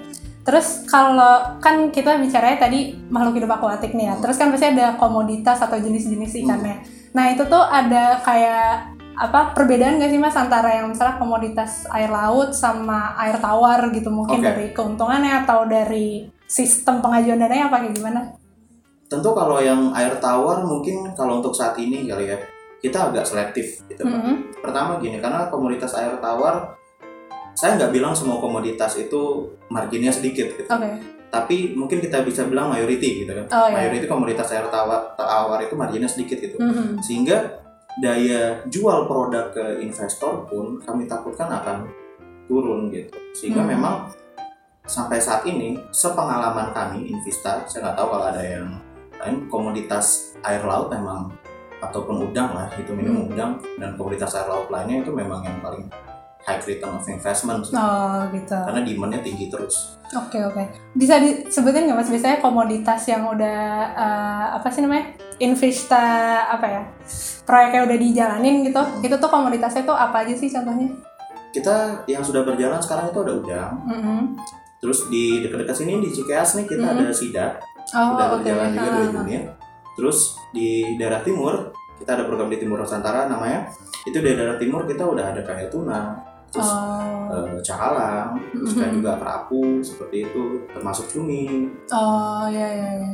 Terus 0.43 0.83
kalau 0.91 1.59
kan 1.63 1.95
kita 1.95 2.19
bicaranya 2.19 2.67
tadi 2.67 2.99
makhluk 3.11 3.39
hidup 3.39 3.55
akuatik 3.59 3.95
nih 3.95 4.11
ya. 4.11 4.15
Terus 4.19 4.37
kan 4.39 4.51
pasti 4.51 4.75
ada 4.75 4.99
komoditas 4.99 5.63
atau 5.63 5.79
jenis-jenis 5.79 6.43
ikannya. 6.43 6.83
Nah 7.15 7.25
itu 7.31 7.47
tuh 7.47 7.63
ada 7.63 8.19
kayak 8.27 8.99
apa 9.13 9.53
perbedaan 9.53 10.01
gak 10.01 10.09
sih 10.09 10.19
mas 10.19 10.35
antara 10.35 10.83
yang 10.83 10.89
misalnya 10.91 11.21
komoditas 11.21 11.85
air 11.93 12.09
laut 12.09 12.57
sama 12.57 13.13
air 13.21 13.37
tawar 13.37 13.93
gitu 13.93 14.09
mungkin 14.09 14.41
Oke. 14.41 14.47
dari 14.49 14.67
keuntungannya 14.73 15.45
atau 15.45 15.69
dari 15.69 16.27
sistem 16.49 17.05
pengajuan 17.05 17.39
dananya 17.39 17.69
apa 17.71 17.87
kayak 17.87 17.95
gimana? 17.95 18.21
Tentu 19.07 19.31
kalau 19.37 19.61
yang 19.61 19.93
air 19.93 20.17
tawar 20.19 20.65
mungkin 20.65 21.13
kalau 21.13 21.39
untuk 21.39 21.53
saat 21.53 21.77
ini 21.77 22.09
kali 22.09 22.33
ya 22.33 22.41
kita 22.83 23.15
agak 23.15 23.23
selektif 23.23 23.87
gitu. 23.87 24.03
Pak. 24.03 24.11
Mhm. 24.11 24.35
Pertama 24.59 24.99
gini, 24.99 25.23
karena 25.23 25.47
komoditas 25.47 25.95
air 25.95 26.19
tawar 26.19 26.75
saya 27.53 27.77
nggak 27.79 27.93
bilang 27.93 28.13
semua 28.17 28.41
komoditas 28.41 28.97
itu 28.97 29.53
marginnya 29.69 30.13
sedikit 30.13 30.53
gitu. 30.57 30.69
Oke. 30.69 30.91
Tapi 31.33 31.73
mungkin 31.73 32.05
kita 32.05 32.21
bisa 32.25 32.45
bilang 32.45 32.69
mayority 32.69 33.25
gitu 33.25 33.33
kan. 33.33 33.47
Oh 33.49 33.67
ya. 33.73 33.77
Mayority 33.81 34.05
komoditas 34.05 34.53
air 34.53 34.69
tawar, 34.69 35.17
tawar 35.17 35.61
itu 35.65 35.73
marginnya 35.73 36.09
sedikit 36.09 36.37
gitu. 36.41 36.61
Mhm. 36.61 37.01
Sehingga 37.01 37.63
daya 38.01 38.61
jual 38.69 39.05
produk 39.05 39.53
ke 39.53 39.81
investor 39.85 40.49
pun 40.49 40.81
kami 40.81 41.05
takutkan 41.05 41.49
akan 41.49 41.89
turun 42.49 42.89
gitu. 42.93 43.13
Sehingga 43.33 43.65
Hmm. 43.65 43.71
memang 43.77 43.95
sampai 44.85 45.21
saat 45.21 45.45
ini 45.45 45.77
sepengalaman 45.93 46.73
kami 46.73 47.09
Invista, 47.13 47.65
saya 47.69 47.89
nggak 47.89 47.97
tahu 47.97 48.09
kalau 48.13 48.27
ada 48.29 48.43
yang 48.43 48.69
lain 49.23 49.47
komoditas 49.47 50.35
air 50.43 50.61
laut 50.67 50.91
memang 50.91 51.31
ataupun 51.79 52.31
udang 52.31 52.55
lah 52.55 52.69
itu 52.77 52.91
minum 52.93 53.25
Hmm. 53.25 53.31
udang 53.33 53.53
dan 53.79 53.95
komoditas 53.95 54.35
air 54.35 54.49
laut 54.51 54.67
lainnya 54.69 55.01
itu 55.07 55.13
memang 55.15 55.41
yang 55.45 55.59
paling 55.63 55.87
high 56.43 56.59
return 56.61 56.93
of 56.93 57.07
investment. 57.07 57.63
Oh 57.71 58.19
gitu. 58.31 58.59
karena 58.59 58.81
demandnya 58.81 59.21
tinggi 59.21 59.47
terus 59.47 59.97
Oke 60.13 60.37
oke. 60.39 60.61
Bisa 60.93 61.17
disebutin 61.17 61.87
nggak 61.87 61.97
mas 61.97 62.07
biasanya 62.07 62.37
komoditas 62.39 63.01
yang 63.07 63.25
udah 63.27 63.61
eh, 63.91 64.47
apa 64.53 64.69
sih 64.69 64.81
namanya 64.81 65.09
Invista 65.39 66.05
apa 66.47 66.67
ya 66.67 66.83
proyeknya 67.43 67.81
udah 67.83 67.97
dijalanin 67.97 68.55
gitu. 68.63 68.83
Itu 69.01 69.17
tuh 69.17 69.29
komoditasnya 69.29 69.83
tuh 69.83 69.95
apa 69.95 70.23
aja 70.23 70.33
sih 70.33 70.49
contohnya? 70.49 70.89
kita 71.51 71.77
yang 72.07 72.21
sudah 72.21 72.43
berjalan 72.43 72.81
sekarang 72.81 73.07
itu 73.07 73.21
ada 73.21 73.33
udang 73.35 73.73
Mm-mm. 73.85 74.21
terus 74.79 75.05
di 75.07 75.37
dekat-dekat 75.39 75.77
sini 75.77 76.01
di 76.01 76.09
Cikeas 76.09 76.57
nih 76.57 76.65
kita 76.65 76.81
Mhm. 76.83 76.97
ada 76.99 77.13
sidat 77.13 77.53
Oh 77.93 78.17
udah 78.17 78.27
oke. 78.27 78.35
berjalan 78.41 78.73
juga 78.73 78.89
dua 78.89 79.05
Ah. 79.05 79.21
unit 79.21 79.45
terus 79.93 80.19
di 80.49 80.69
daerah 80.97 81.21
timur 81.21 81.69
kita 81.95 82.17
ada 82.17 82.25
program 82.25 82.49
di 82.49 82.57
timur 82.57 82.81
Nusantara 82.81 83.29
namanya 83.29 83.69
itu 84.03 84.17
di 84.17 84.33
daerah 84.33 84.57
timur 84.57 84.89
kita 84.89 85.05
udah 85.05 85.29
ada 85.29 85.45
kayak 85.45 85.69
tuna 85.69 86.25
terus 86.53 86.69
Oh. 86.69 87.33
eh, 87.33 87.61
cakalang 87.61 88.37
terus 88.53 88.77
Mhm. 88.77 89.01
juga 89.01 89.17
kerapu 89.17 89.81
seperti 89.81 90.17
itu 90.23 90.43
termasuk 90.69 91.09
cumi 91.09 91.67
Oh 91.89 92.45
ya 92.47 92.69
ya 92.69 92.91
ya. 93.01 93.13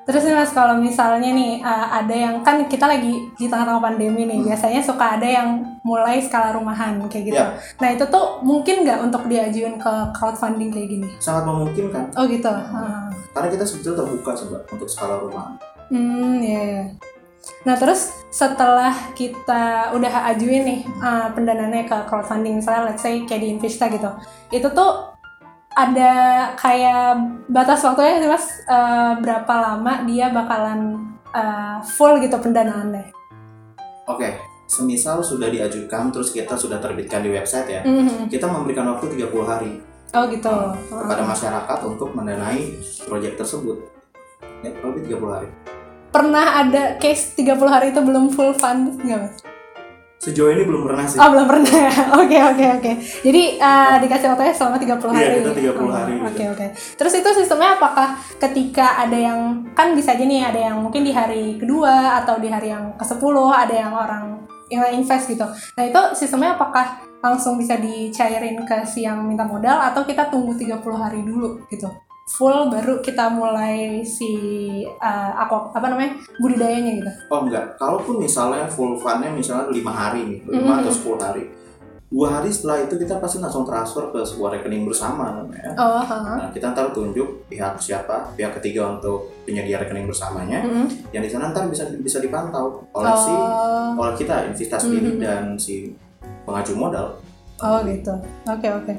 Terus 0.00 0.22
nih 0.24 0.34
mas 0.34 0.50
kalau 0.50 0.74
misalnya 0.76 1.30
nih 1.30 1.60
uh, 1.60 1.86
ada 1.92 2.10
yang 2.10 2.34
kan 2.40 2.58
kita 2.64 2.82
lagi 2.84 3.30
di 3.32 3.46
tengah-tengah 3.46 3.78
pandemi 3.80 4.22
nih 4.24 4.42
biasanya 4.42 4.80
suka 4.80 5.14
ada 5.14 5.28
yang 5.28 5.48
mulai 5.82 6.18
skala 6.18 6.50
rumahan 6.52 6.98
kayak 7.06 7.24
gitu. 7.26 7.38
Ya. 7.38 7.54
Nah 7.76 7.88
itu 7.90 8.04
tuh 8.04 8.38
mungkin 8.40 8.82
nggak 8.82 8.98
untuk 9.02 9.26
diajuin 9.26 9.76
ke 9.76 9.92
crowdfunding 10.10 10.70
kayak 10.70 10.88
gini? 10.90 11.08
sangat 11.18 11.44
memungkinkan 11.44 12.10
Oh 12.14 12.26
gitu. 12.26 12.48
Ah. 12.48 13.06
karena 13.30 13.48
kita 13.48 13.62
sebetulnya 13.62 14.02
terbuka 14.02 14.32
sebab 14.34 14.60
untuk 14.68 14.88
skala 14.88 15.14
rumah 15.16 15.54
Hmm 15.86 16.38
ya 16.38 16.58
ya. 16.58 16.82
Nah 17.62 17.74
terus 17.74 18.12
setelah 18.30 18.92
kita 19.12 19.90
udah 19.92 20.28
ajuin 20.30 20.62
nih 20.62 20.80
uh, 20.98 21.28
pendanaannya 21.32 21.84
ke 21.84 21.96
crowdfunding 22.06 22.60
misalnya 22.60 22.92
let's 22.92 23.00
say 23.00 23.24
kayak 23.24 23.42
di 23.42 23.48
Invista 23.50 23.88
gitu, 23.88 24.06
itu 24.50 24.68
tuh 24.70 25.10
ada 25.70 26.12
kayak 26.54 27.16
batas 27.46 27.80
waktunya 27.80 28.18
sih 28.18 28.28
mas 28.28 28.46
Uh, 28.66 29.18
berapa 29.18 29.50
lama 29.50 30.06
dia 30.06 30.30
bakalan 30.30 30.98
uh, 31.30 31.82
full 31.82 32.18
gitu 32.18 32.38
pendanaannya? 32.38 33.10
oke 34.06 34.30
semisal 34.66 35.18
sudah 35.18 35.50
diajukan 35.50 36.10
terus 36.10 36.30
kita 36.30 36.54
sudah 36.54 36.78
terbitkan 36.78 37.22
di 37.22 37.34
website 37.34 37.66
ya 37.66 37.82
Mhm. 37.82 38.30
kita 38.30 38.46
memberikan 38.46 38.86
waktu 38.86 39.10
30 39.18 39.42
hari 39.42 39.72
Oh 40.10 40.26
gitu. 40.26 40.50
kepada 40.86 41.22
masyarakat 41.22 41.78
untuk 41.82 42.14
mendanai 42.14 42.78
proyek 43.02 43.34
tersebut 43.34 43.78
ya 44.62 44.70
lebih 44.82 45.18
30 45.18 45.30
hari 45.30 45.48
Pernah 46.10 46.66
ada 46.66 46.98
case 46.98 47.38
30 47.38 47.54
hari 47.70 47.86
itu 47.94 48.00
belum 48.02 48.34
full 48.34 48.50
fund 48.58 48.98
nggak 49.00 49.18
mas? 49.18 49.34
sejauh 50.20 50.52
ini 50.52 50.68
belum 50.68 50.84
pernah 50.84 51.08
sih 51.08 51.16
Oh 51.16 51.32
belum 51.32 51.48
pernah. 51.48 51.88
Oke 52.20 52.36
oke 52.36 52.66
oke. 52.76 52.92
Jadi 53.24 53.56
uh, 53.56 53.96
dikasih 54.04 54.28
waktunya 54.28 54.52
selama 54.52 54.76
30 54.76 55.16
hari. 55.16 55.24
Iya, 55.24 55.32
kita 55.40 55.50
30 55.72 55.80
Oh, 55.80 55.88
hari, 55.88 56.14
Oke 56.20 56.28
gitu. 56.36 56.52
oke. 56.52 56.66
Terus 56.76 57.12
itu 57.16 57.28
sistemnya 57.40 57.80
apakah 57.80 58.08
ketika 58.36 59.00
ada 59.00 59.16
yang 59.16 59.64
kan 59.72 59.96
bisa 59.96 60.12
aja 60.12 60.20
nih 60.20 60.44
ada 60.44 60.60
yang 60.60 60.76
mungkin 60.84 61.08
di 61.08 61.12
hari 61.16 61.56
kedua 61.56 62.20
atau 62.20 62.36
di 62.36 62.52
hari 62.52 62.68
yang 62.68 62.92
ke-10 63.00 63.34
ada 63.48 63.72
yang 63.72 63.92
orang 63.96 64.24
yang 64.68 64.84
invest 64.92 65.24
gitu. 65.32 65.48
Nah, 65.48 65.84
itu 65.88 66.00
sistemnya 66.12 66.52
apakah 66.52 67.00
langsung 67.24 67.56
bisa 67.56 67.80
dicairin 67.80 68.60
ke 68.68 68.84
si 68.84 69.08
yang 69.08 69.24
minta 69.24 69.48
modal 69.48 69.80
atau 69.88 70.04
kita 70.04 70.28
tunggu 70.28 70.52
30 70.52 70.84
hari 71.00 71.24
dulu 71.24 71.64
gitu. 71.72 71.88
Full 72.30 72.70
baru 72.70 73.02
kita 73.02 73.26
mulai 73.28 74.00
si 74.00 74.30
uh, 74.86 75.30
aku 75.36 75.74
apa 75.74 75.82
namanya? 75.84 76.14
budidayanya 76.38 76.92
gitu. 76.96 77.10
oh 77.28 77.42
enggak 77.42 77.74
kalaupun 77.76 78.16
misalnya 78.18 78.64
full 78.64 78.94
fundnya 78.94 79.28
misalnya 79.28 79.66
5 79.66 79.76
hari 79.90 80.20
nih 80.24 80.40
5 80.46 80.56
Mhm. 80.56 80.78
atau 80.80 80.92
10 80.92 81.18
hari 81.20 81.44
dua 82.10 82.26
hari 82.32 82.50
setelah 82.50 82.82
itu 82.82 82.98
kita 82.98 83.22
pasti 83.22 83.38
langsung 83.38 83.62
transfer 83.62 84.10
ke 84.10 84.18
sebuah 84.20 84.58
rekening 84.58 84.82
bersama 84.82 85.30
namanya 85.32 85.70
Oh, 85.78 86.02
ha. 86.02 86.18
Nah, 86.36 86.50
kita 86.50 86.70
ntar 86.70 86.90
tunjuk 86.90 87.46
pihak 87.46 87.78
siapa, 87.78 88.34
pihak 88.34 88.58
ketiga 88.58 88.90
untuk 88.90 89.30
penyedia 89.44 89.78
rekening 89.78 90.10
bersamanya, 90.10 90.58
Mm-mm. 90.60 90.90
yang 91.10 91.22
di 91.22 91.30
sana 91.30 91.50
ntar 91.50 91.66
bisa 91.66 91.86
bisa 91.92 92.18
dipantau 92.18 92.82
oleh 92.90 93.14
si 93.14 93.30
Oh. 93.30 93.94
oleh 93.96 94.14
kita 94.16 94.42
investasi 94.44 94.90
sendiri 94.90 95.10
Mhm. 95.12 95.20
dan 95.20 95.42
si 95.54 95.94
pengaju 96.42 96.72
modal. 96.74 97.06
Oh 97.60 97.78
gitu. 97.84 98.10
Oke 98.44 98.66
oke. 98.66 98.92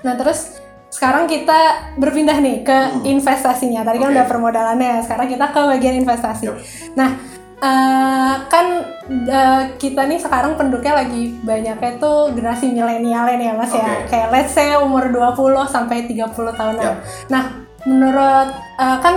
Nah 0.00 0.14
terus 0.14 0.53
sekarang 0.94 1.26
kita 1.26 1.58
berpindah 1.98 2.38
nih 2.38 2.62
ke 2.62 2.70
Hmm. 2.70 3.02
investasinya. 3.02 3.82
Tadi 3.82 3.98
kan 3.98 4.08
Oke. 4.08 4.14
udah 4.14 4.26
permodalannya. 4.30 5.02
Sekarang 5.02 5.26
kita 5.26 5.50
ke 5.50 5.60
bagian 5.66 5.98
investasi. 5.98 6.46
Yap. 6.46 6.56
Nah 6.94 7.10
eh, 7.58 8.34
kan 8.46 8.66
eh, 9.10 9.62
kita 9.74 10.06
nih 10.06 10.22
sekarang 10.22 10.54
penduduknya 10.54 11.02
lagi 11.02 11.34
banyaknya 11.40 11.98
tuh 11.98 12.30
generasi 12.30 12.70
milenial 12.70 13.26
nih 13.26 13.50
ya 13.50 13.54
mas 13.54 13.74
ya. 13.74 13.82
Oke. 13.82 14.06
Kayak 14.06 14.28
let's 14.30 14.54
say 14.54 14.78
umur 14.78 15.10
20 15.10 15.66
sampai 15.66 16.06
30 16.06 16.30
tahunan. 16.54 16.84
Yap. 16.86 16.96
Nah 17.26 17.42
menurut 17.82 18.48
eh, 18.78 18.98
kan 19.02 19.16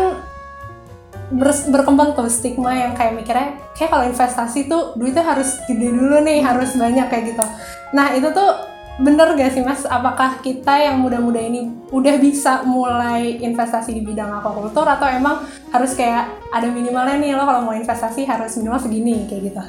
ber- 1.30 1.68
berkembang 1.70 2.16
tuh 2.16 2.28
stigma 2.28 2.72
yang 2.72 2.96
kayak 2.96 3.14
mikirnya 3.14 3.48
kayak 3.76 3.92
kalau 3.92 4.06
investasi 4.08 4.66
tuh 4.66 4.96
duitnya 4.96 5.22
harus 5.22 5.60
gede 5.64 5.92
dulu 5.92 6.24
nih 6.24 6.40
harus 6.40 6.72
banyak 6.74 7.04
kayak 7.06 7.36
gitu 7.36 7.44
nah 7.92 8.12
itu 8.12 8.32
tuh 8.32 8.50
bener 8.98 9.38
gak 9.38 9.54
sih 9.54 9.62
mas 9.62 9.86
apakah 9.86 10.42
kita 10.42 10.74
yang 10.74 10.98
muda-muda 10.98 11.38
ini 11.38 11.70
udah 11.94 12.18
bisa 12.18 12.66
mulai 12.66 13.38
investasi 13.38 13.94
di 13.94 14.02
bidang 14.02 14.42
aquaculture 14.42 14.90
atau 14.90 15.06
emang 15.06 15.46
harus 15.70 15.94
kayak 15.94 16.34
ada 16.50 16.66
minimalnya 16.66 17.22
nih 17.22 17.38
lo 17.38 17.46
kalau 17.46 17.62
mau 17.70 17.78
investasi 17.78 18.26
harus 18.26 18.58
minimal 18.58 18.82
segini 18.82 19.30
kayak 19.30 19.54
gitu 19.54 19.66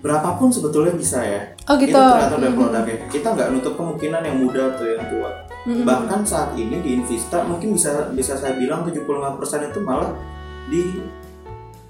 Berapapun 0.00 0.48
sebetulnya 0.48 0.96
bisa 0.96 1.20
ya. 1.20 1.52
oh 1.68 1.76
gitu 1.76 1.92
Itu 1.92 2.00
tergantung 2.00 2.40
dari 2.40 2.56
produknya. 2.56 2.96
Kita 3.12 3.28
nggak 3.36 3.48
nutup 3.52 3.74
kemungkinan 3.76 4.24
yang 4.24 4.36
muda 4.40 4.72
atau 4.72 4.84
yang 4.88 5.04
tua. 5.12 5.30
Mhm. 5.68 5.84
Bahkan 5.84 6.20
saat 6.24 6.56
ini 6.56 6.80
di 6.80 6.96
Invista 6.96 7.44
mungkin 7.44 7.76
bisa 7.76 8.08
bisa 8.16 8.32
saya 8.40 8.56
bilang 8.56 8.88
75% 8.88 9.68
itu 9.68 9.80
malah 9.84 10.16
di 10.72 11.04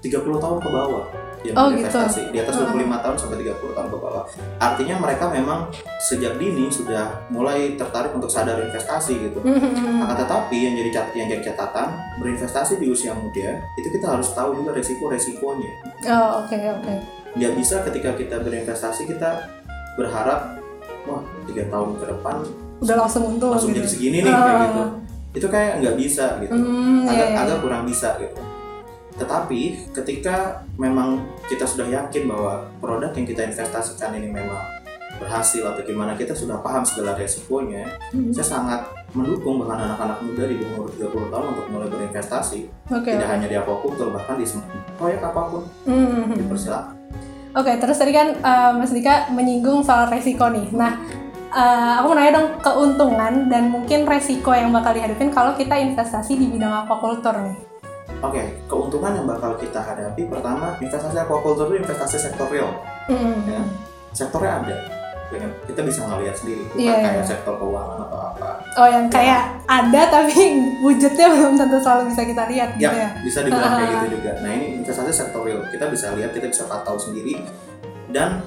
30 0.01 0.11
tahun 0.35 0.57
ke 0.57 0.69
bawah 0.69 1.05
yang 1.41 1.55
Oh, 1.55 1.67
berinvestasi. 1.67 2.29
Di 2.29 2.37
atas 2.37 2.53
Uh-uh. 2.55 2.69
25 2.71 3.01
tahun 3.01 3.15
sampai 3.15 3.37
30 3.39 3.73
tahun 3.73 3.87
ke 3.87 3.97
bawah. 3.97 4.23
Artinya 4.59 4.95
mereka 4.97 5.25
memang 5.27 5.59
sejak 5.99 6.37
dini 6.37 6.69
sudah 6.69 7.05
mulai 7.27 7.73
tertarik 7.73 8.09
untuk 8.11 8.27
sadar 8.27 8.57
investasi 8.59 9.13
gitu. 9.19 9.41
Mhm. 9.41 10.01
Akan 10.03 10.17
tetapi 10.19 10.53
yang 10.55 10.73
jadi 10.75 10.89
cat- 10.91 11.13
yang 11.13 11.27
jadi 11.27 11.41
catatan 11.47 11.89
berinvestasi 12.17 12.77
di 12.77 12.87
usia 12.87 13.13
muda 13.13 13.57
itu 13.75 13.87
kita 13.89 14.05
harus 14.07 14.29
tahu 14.31 14.53
juga 14.55 14.73
resiko-resikonya. 14.75 15.71
oh 16.07 16.41
oke 16.41 16.53
oke 16.53 16.93
Nggak 17.31 17.53
bisa 17.55 17.75
ketika 17.83 18.11
kita 18.13 18.35
berinvestasi 18.37 19.07
kita 19.07 19.49
berharap 19.95 20.61
wah 21.03 21.19
tiga 21.45 21.65
tahun 21.67 21.95
ke 21.95 22.05
depan 22.07 22.35
udah 22.79 22.95
langsung 22.97 23.23
untung 23.27 23.49
langsung 23.49 23.71
gitu. 23.71 23.79
jadi 23.79 23.89
segini 23.89 24.17
nih 24.19 24.29
kayak 24.29 24.45
Ah. 24.51 24.61
gitu. 24.63 24.83
Itu 25.31 25.47
kayak 25.47 25.73
nggak 25.79 25.95
bisa 25.95 26.25
gitu. 26.37 26.51
Hmm, 26.51 27.07
Agak 27.07 27.17
iya, 27.23 27.33
iya. 27.33 27.41
agak 27.41 27.57
kurang 27.61 27.83
bisa 27.83 28.13
gitu. 28.19 28.37
Tetapi 29.21 29.93
ketika 29.93 30.65
memang 30.81 31.21
kita 31.45 31.69
sudah 31.69 31.85
yakin 31.85 32.25
bahwa 32.25 32.65
produk 32.81 33.13
yang 33.13 33.27
kita 33.29 33.41
investasikan 33.45 34.17
ini 34.17 34.33
memang 34.33 34.81
berhasil 35.21 35.61
atau 35.61 35.85
gimana 35.85 36.17
kita 36.17 36.33
sudah 36.33 36.57
paham 36.65 36.81
segala 36.81 37.13
resikonya, 37.13 37.85
Mhm. 38.09 38.33
saya 38.33 38.57
sangat 38.57 38.81
mendukung 39.13 39.61
bahkan 39.61 39.85
anak-anak 39.85 40.17
muda 40.23 40.43
di 40.49 40.55
umur 40.65 40.87
30 40.89 41.27
tahun 41.29 41.45
untuk 41.51 41.65
mulai 41.67 41.91
berinvestasi 41.91 42.59
oke 42.95 43.11
tidak 43.11 43.27
hanya 43.27 43.47
di 43.51 43.55
aquaculture 43.59 44.07
bahkan 44.07 44.39
di 44.39 44.47
proyek 44.95 45.19
apa 45.19 45.41
pun 45.51 45.61
Mhm. 45.83 46.39
dipersilakan 46.39 46.95
Oke, 47.51 47.75
terus 47.83 47.99
tadi 47.99 48.15
kan 48.15 48.31
eh, 48.31 48.71
Mas 48.79 48.95
Dika 48.95 49.27
menyinggung 49.35 49.83
soal 49.83 50.07
resiko 50.07 50.47
nih. 50.47 50.71
Nah, 50.71 50.95
eh, 51.51 51.91
aku 51.99 52.07
mau 52.07 52.15
nanya 52.15 52.39
dong 52.39 52.47
keuntungan 52.63 53.51
dan 53.51 53.67
mungkin 53.67 54.07
resiko 54.07 54.55
yang 54.55 54.71
bakal 54.71 54.95
dihadapin 54.95 55.27
kalau 55.27 55.51
kita 55.59 55.75
investasi 55.75 56.39
di 56.39 56.47
bidang 56.47 56.71
aquaculture 56.71 57.35
nih. 57.43 57.70
Oke 58.21 58.41
keuntungan 58.69 59.11
yang 59.17 59.27
bakal 59.27 59.57
kita 59.57 59.81
hadapi 59.81 60.29
pertama 60.29 60.77
investasi 60.79 61.17
aquaculture 61.17 61.67
itu 61.73 61.83
investasi 61.83 62.17
sektor 62.17 62.47
real. 62.47 62.69
Mhm. 63.09 63.49
Ya. 63.49 63.61
sektornya 64.11 64.59
ada. 64.61 64.77
Ya, 65.31 65.47
kita 65.63 65.87
bisa 65.87 66.03
ngelihat 66.03 66.35
sendiri. 66.35 66.67
Bukan 66.67 66.83
Iya, 66.83 66.95
kayak 66.99 67.23
sektor 67.23 67.55
keuangan 67.55 68.03
atau 68.03 68.19
apa. 68.19 68.59
Oh, 68.75 68.83
yang 68.91 69.07
kayak 69.07 69.63
ada 69.63 70.01
tapi 70.11 70.35
wujudnya 70.83 71.27
belum 71.31 71.55
tentu 71.55 71.79
selalu 71.79 72.11
bisa 72.11 72.21
kita 72.27 72.43
lihat 72.51 72.75
gitu 72.75 72.91
ya 72.91 72.91
ya. 72.91 73.09
bisa 73.23 73.39
dibilang 73.47 73.79
kayak 73.79 73.91
gitu 73.95 74.07
juga. 74.19 74.31
Nah 74.43 74.51
ini 74.51 74.67
investasi 74.83 75.11
sektor 75.15 75.47
real. 75.47 75.63
Kita 75.71 75.87
bisa 75.87 76.11
lihat 76.19 76.35
kita 76.35 76.51
bisa 76.51 76.67
pantau 76.67 76.99
sendiri. 76.99 77.47
Dan 78.11 78.43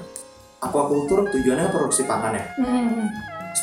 aquaculture 0.61 1.25
tujuannya 1.33 1.73
produksi 1.73 2.05
pangan 2.05 2.37
ya? 2.37 2.45
Mhm. 2.61 3.05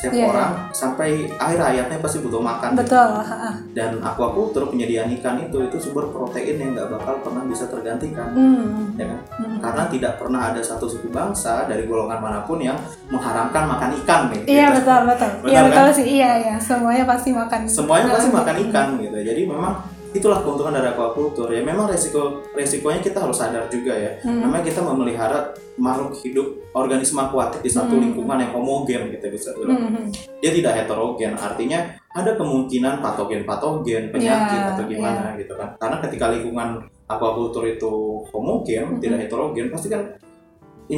Setiap 0.03 0.19
Iya, 0.19 0.27
orang 0.27 0.51
sampai 0.69 1.09
akhir 1.31 1.59
hayatnya 1.61 1.97
pasti 1.97 2.19
butuh 2.19 2.37
makan 2.37 2.75
Betul. 2.75 3.09
ha-ha. 3.15 3.55
dan 3.71 4.03
aquaculture 4.03 4.67
penyediaan 4.67 5.07
ikan 5.13 5.39
itu 5.39 5.63
itu 5.63 5.77
sumber 5.79 6.11
protein 6.11 6.59
yang 6.59 6.75
nggak 6.75 6.91
bakal 6.91 7.15
pernah 7.23 7.43
bisa 7.43 7.63
tergantikan 7.65 8.35
Mhm. 8.35 8.99
ya 8.99 9.07
kan 9.07 9.19
Mhm. 9.39 9.57
karena 9.63 9.83
tidak 9.87 10.13
pernah 10.17 10.41
ada 10.45 10.59
satu 10.59 10.85
suku 10.85 11.07
bangsa 11.07 11.63
dari 11.63 11.87
golongan 11.87 12.19
mana 12.19 12.43
pun 12.43 12.59
yang 12.59 12.75
mengharamkan 13.07 13.63
makan 13.65 13.95
ikan 13.97 14.21
Iya 14.35 14.43
gitu. 14.67 14.83
betul 14.83 15.01
betul. 15.07 15.31
Iya 15.45 15.59
Benar, 15.61 15.71
betul 15.71 15.87
sih. 15.95 16.05
Iya 16.13 16.31
iya. 16.37 16.55
Semuanya 16.57 17.03
pasti 17.05 17.29
makan. 17.31 17.61
semuanya 17.63 18.11
pasti 18.11 18.29
makan 18.29 18.55
ikan 18.67 18.87
gitu 18.99 19.15
jadi 19.15 19.41
memang 19.45 19.73
itulah 20.13 20.39
keuntungan 20.45 20.73
dari 20.73 20.93
aquaculture 20.93 21.49
ya 21.49 21.61
memang 21.61 21.89
resiko 21.89 22.45
resikonya 22.53 23.01
kita 23.01 23.17
harus 23.17 23.37
sadar 23.37 23.65
juga 23.67 23.91
ya 23.91 24.11
Hmm. 24.21 24.45
namanya 24.45 24.69
kita 24.69 24.79
memelihara 24.79 25.51
makhluk 25.75 26.13
hidup 26.21 26.47
organisme 26.71 27.17
akuatik 27.17 27.59
di 27.59 27.69
satu 27.69 27.97
Hmm. 27.97 28.03
lingkungan 28.07 28.37
yang 28.45 28.51
homogen 28.53 29.09
kita 29.09 29.27
bisa 29.27 29.49
bilang 29.57 29.89
Hmm. 29.89 30.07
dia 30.37 30.51
tidak 30.53 30.73
heterogen 30.77 31.33
artinya 31.33 31.79
ada 32.13 32.37
kemungkinan 32.37 33.01
patogen-patogen 33.01 34.13
penyakit 34.13 34.59
Ya, 34.61 34.69
atau 34.71 34.85
gimana 34.85 35.33
gitu 35.35 35.57
kan 35.57 35.73
karena 35.81 35.97
ketika 35.99 36.25
lingkungan 36.29 36.69
aquaculture 37.09 37.65
itu 37.67 37.91
homogen 38.29 38.97
Mhm. 38.97 39.01
tidak 39.01 39.17
heterogen 39.25 39.73
pasti 39.73 39.89
kan 39.89 40.13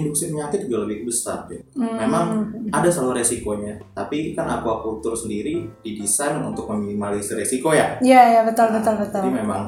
induksi 0.01 0.31
penyakit 0.31 0.67
juga 0.67 0.83
lebih 0.83 1.07
besar 1.07 1.47
ya. 1.47 1.61
Hmm. 1.75 1.95
Memang 1.95 2.25
ada 2.71 2.89
selalu 2.91 3.23
resikonya 3.23 3.79
tapi 3.95 4.35
kan 4.35 4.49
aquaculture 4.49 5.15
sendiri 5.15 5.69
didesain 5.81 6.41
untuk 6.43 6.67
meminimalisir 6.71 7.39
resiko 7.39 7.71
ya 7.71 7.97
Iya, 8.03 8.39
ya 8.39 8.41
betul 8.43 8.75
betul 8.75 8.99
betul. 8.99 9.21
jadi 9.23 9.31
memang 9.31 9.63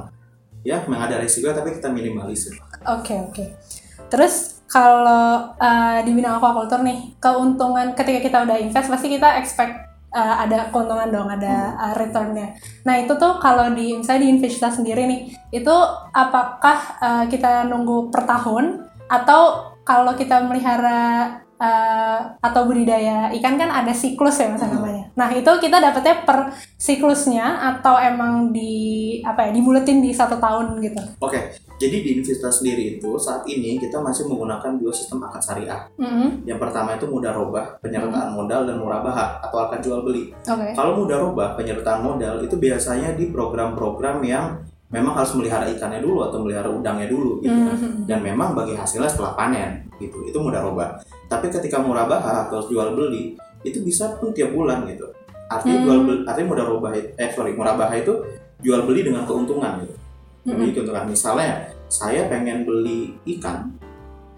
ya 0.65 0.83
memang 0.85 1.07
ada 1.07 1.23
resiko 1.23 1.47
tapi 1.53 1.77
kita 1.77 1.87
minimalisir 1.87 2.59
Oke 2.87 3.15
oke. 3.19 3.45
Terus 4.07 4.63
kalau 4.67 5.51
uh, 5.55 5.99
di 6.03 6.11
bidang 6.15 6.39
aquaculture 6.39 6.83
nih, 6.83 7.15
keuntungan 7.19 7.91
ketika 7.95 8.19
kita 8.23 8.37
udah 8.47 8.57
invest 8.59 8.87
pasti 8.87 9.07
kita 9.11 9.39
expect 9.43 9.87
uh, 10.15 10.35
ada 10.43 10.71
keuntungan 10.71 11.07
dong, 11.11 11.27
ada 11.27 11.75
uh, 11.75 11.93
returnnya. 11.95 12.55
Nah 12.87 12.95
itu 12.99 13.11
tuh 13.19 13.39
kalau 13.43 13.71
di 13.75 13.95
misalnya 13.99 14.27
di 14.27 14.29
Invista 14.37 14.71
sendiri 14.71 15.03
nih, 15.07 15.21
itu 15.51 15.75
apakah 16.15 16.77
uh, 16.99 17.23
kita 17.27 17.67
nunggu 17.67 18.11
per 18.11 18.23
tahun 18.23 18.87
atau 19.07 19.75
kalau 19.87 20.11
kita 20.13 20.43
melihara 20.43 20.99
uh, 21.55 22.19
atau 22.37 22.67
budidaya 22.67 23.31
ikan 23.33 23.55
kan 23.55 23.71
ada 23.71 23.89
siklus 23.91 24.35
ya 24.35 24.51
mas 24.51 24.59
Hmm. 24.59 24.75
namanya. 24.75 25.03
Nah 25.15 25.31
itu 25.31 25.47
kita 25.57 25.79
dapetnya 25.79 26.21
per 26.21 26.51
siklusnya 26.77 27.47
atau 27.71 27.95
emang 27.95 28.51
di 28.51 28.75
apa 29.23 29.47
ya 29.47 29.51
dibuletin 29.51 29.99
di 29.99 30.11
satu 30.11 30.35
tahun 30.37 30.77
gitu. 30.79 30.99
oke 31.17 31.39
jadi 31.77 31.97
di 32.01 32.09
Invista 32.15 32.49
sendiri 32.49 32.97
itu 32.97 33.09
saat 33.17 33.45
ini 33.45 33.77
kita 33.77 33.97
masih 33.97 34.25
menggunakan 34.25 34.75
dua 34.75 34.89
sistem 34.89 35.21
akad 35.21 35.41
syariah 35.41 35.81
Mhm. 35.95 36.43
yang 36.43 36.57
pertama 36.57 36.93
itu 36.93 37.05
mudah 37.05 37.31
robah 37.31 37.77
penyertaan 37.79 38.29
modal 38.29 38.65
dan 38.65 38.77
murabaha 38.77 39.39
atau 39.41 39.57
akad 39.59 39.79
jual 39.81 40.01
beli 40.01 40.33
Oke. 40.43 40.73
Kalau 40.73 40.93
mudah 40.95 41.17
robah 41.17 41.53
penyertaan 41.53 42.01
modal 42.01 42.41
itu 42.41 42.55
biasanya 42.55 43.13
di 43.13 43.29
program-program 43.29 44.17
yang 44.21 44.45
memang 44.87 45.19
harus 45.19 45.35
melihara 45.35 45.67
ikannya 45.67 45.99
dulu 45.99 46.31
atau 46.31 46.39
melihara 46.43 46.71
udangnya 46.71 47.11
dulu 47.11 47.43
gitu 47.43 47.51
kan. 47.51 47.75
Mhm. 47.75 48.07
Dan 48.07 48.19
memang 48.23 48.55
bagi 48.55 48.71
hasilnya 48.71 49.11
setelah 49.11 49.35
panen 49.35 49.83
gitu. 49.99 50.23
Itu 50.23 50.39
mudah 50.39 50.63
robah. 50.63 50.95
Tapi 51.27 51.51
ketika 51.51 51.83
murabah 51.83 52.47
atau 52.47 52.63
jual 52.71 52.95
beli 52.95 53.35
itu 53.67 53.83
bisa 53.83 54.15
pun 54.15 54.31
tiap 54.31 54.55
bulan 54.55 54.87
gitu. 54.87 55.03
Artinya 55.51 55.79
Hmm. 55.79 55.85
jual 55.87 55.97
beli 56.07 56.19
artinya 56.23 56.47
mudah 56.55 56.65
robah 56.67 56.91
eh 56.95 57.29
sorry 57.35 57.51
murabah 57.51 57.91
itu 57.91 58.13
jual 58.63 58.87
beli 58.87 59.03
dengan 59.03 59.27
keuntungan 59.27 59.83
gitu. 59.83 59.95
Mhm. 60.47 60.51
Jadi 60.55 60.71
keuntungan 60.71 61.05
misalnya 61.11 61.67
saya 61.91 62.27
pengen 62.31 62.63
beli 62.63 63.15
ikan 63.37 63.67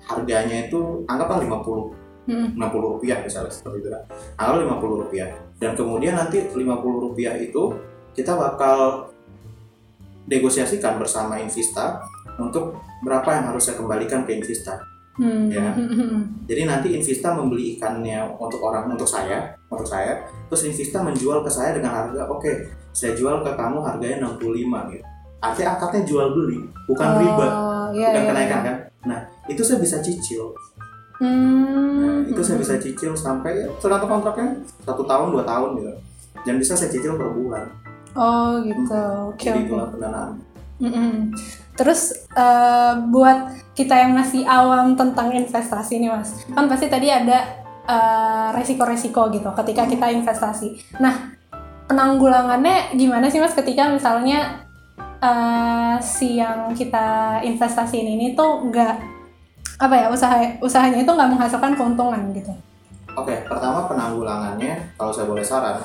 harganya 0.06 0.66
itu 0.66 1.06
anggaplah 1.06 1.42
50 1.42 1.94
Mhm. 2.30 2.58
60 2.58 2.98
rupiah 2.98 3.18
misalnya 3.22 3.50
seperti 3.50 3.86
itu 3.86 3.90
kan 3.90 4.04
anggaplah 4.38 4.62
50 4.66 4.98
rupiah 5.06 5.30
dan 5.58 5.74
kemudian 5.74 6.14
nanti 6.14 6.46
50 6.46 7.10
rupiah 7.10 7.34
itu 7.38 7.74
kita 8.14 8.34
bakal 8.34 9.10
negosiasikan 10.30 11.02
bersama 11.02 11.42
Invista 11.42 12.00
untuk 12.38 12.78
berapa 13.02 13.28
yang 13.34 13.46
harus 13.52 13.68
saya 13.68 13.76
kembalikan 13.82 14.24
ke 14.24 14.38
Invista 14.38 14.78
Hmm. 15.20 15.52
Ya. 15.52 15.76
Hmm. 15.76 16.32
jadi 16.48 16.64
nanti 16.64 16.96
Invista 16.96 17.36
membeli 17.36 17.76
ikannya 17.76 18.24
untuk 18.40 18.64
orang 18.64 18.88
untuk 18.88 19.04
saya 19.04 19.52
untuk 19.68 19.84
saya 19.84 20.24
terus 20.48 20.64
Invista 20.64 21.04
menjual 21.04 21.44
ke 21.44 21.52
saya 21.52 21.76
dengan 21.76 21.92
harga 21.92 22.24
oke 22.32 22.48
saya 22.96 23.20
jual 23.20 23.44
ke 23.44 23.52
kamu 23.52 23.84
harganya 23.84 24.32
65 24.32 24.96
gitu 24.96 25.04
artinya 25.44 25.70
akadnya 25.76 26.02
jual 26.08 26.28
beli 26.32 26.64
bukan 26.88 27.10
riba 27.20 27.48
Oh, 27.52 27.86
iya, 27.92 28.16
bukan 28.16 28.22
iya, 28.24 28.30
kenaikan 28.32 28.60
iya. 28.64 28.64
kan 28.64 28.76
nah 29.04 29.20
itu 29.52 29.60
saya 29.60 29.84
bisa 29.84 30.00
cicil 30.00 30.56
Hmm. 31.20 32.00
Nah, 32.00 32.18
itu 32.32 32.40
saya 32.40 32.56
bisa 32.56 32.80
cicil 32.80 33.12
sampai 33.12 33.60
ya, 33.60 33.68
tergantung 33.84 34.08
kontraknya 34.08 34.56
satu 34.88 35.04
tahun 35.04 35.36
dua 35.36 35.44
tahun 35.44 35.84
gitu 35.84 35.92
dan 36.48 36.56
bisa 36.56 36.80
saya 36.80 36.88
cicil 36.88 37.20
per 37.20 37.28
bulan 37.36 37.68
Oh 38.18 38.62
gitu. 38.66 39.04
Oke 39.34 39.50
jadi 39.50 39.60
oke. 39.62 39.66
itulah 39.70 39.88
pendanaan 39.94 40.34
Mm-mm. 40.80 41.36
Terus 41.76 42.16
eh, 42.32 42.94
buat 43.12 43.52
kita 43.76 43.96
yang 44.00 44.16
masih 44.16 44.48
awam 44.48 44.96
tentang 44.96 45.32
investasi 45.36 46.00
nih 46.00 46.12
mas, 46.12 46.48
kan 46.52 46.72
pasti 46.72 46.88
tadi 46.88 47.12
ada 47.12 47.44
eh, 47.84 48.48
resiko-resiko 48.56 49.28
gitu 49.36 49.52
ketika 49.60 49.84
kita 49.88 50.08
investasi. 50.08 50.80
Nah 51.04 51.36
penanggulangannya 51.92 52.96
gimana 52.96 53.28
sih 53.28 53.44
mas 53.44 53.52
ketika 53.52 53.92
misalnya 53.92 54.64
eh, 55.20 55.96
si 56.00 56.40
yang 56.40 56.72
kita 56.72 57.40
investasiin 57.44 58.08
ini 58.16 58.32
tuh 58.40 58.72
nggak 58.72 59.20
apa 59.80 59.96
ya 59.96 60.08
usaha 60.12 60.36
usahanya 60.60 61.00
itu 61.04 61.12
nggak 61.12 61.32
menghasilkan 61.32 61.72
keuntungan 61.72 62.36
gitu. 62.36 62.52
oke 63.16 63.32
pertama 63.48 63.88
penanggulangannya 63.88 64.76
kalau 65.00 65.12
saya 65.12 65.24
boleh 65.24 65.40
saran 65.40 65.80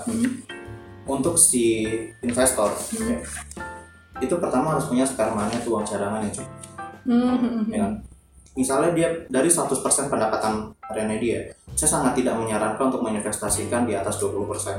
untuk 1.05 1.37
si 1.37 1.87
investor 2.21 2.73
Hmm. 2.93 3.09
ya, 3.11 3.19
itu 4.21 4.35
pertama 4.38 4.73
harus 4.73 4.87
punya 4.87 5.05
spare 5.05 5.31
money 5.31 5.53
atau 5.55 5.77
uang 5.77 5.85
cadangan 5.85 6.23
yang 6.23 6.33
cukup 6.33 6.53
Hmm. 7.05 7.69
ya 7.69 7.79
kan? 7.85 7.93
misalnya 8.55 8.90
dia 8.95 9.09
dari 9.29 9.51
100% 9.51 9.83
pendapatan 10.07 10.71
hariannya 10.87 11.19
dia 11.19 11.38
saya 11.75 11.90
sangat 12.01 12.14
tidak 12.17 12.38
menyarankan 12.38 12.87
untuk 12.87 13.03
menginvestasikan 13.03 13.85
di 13.85 13.93
atas 13.93 14.17
20% 14.17 14.79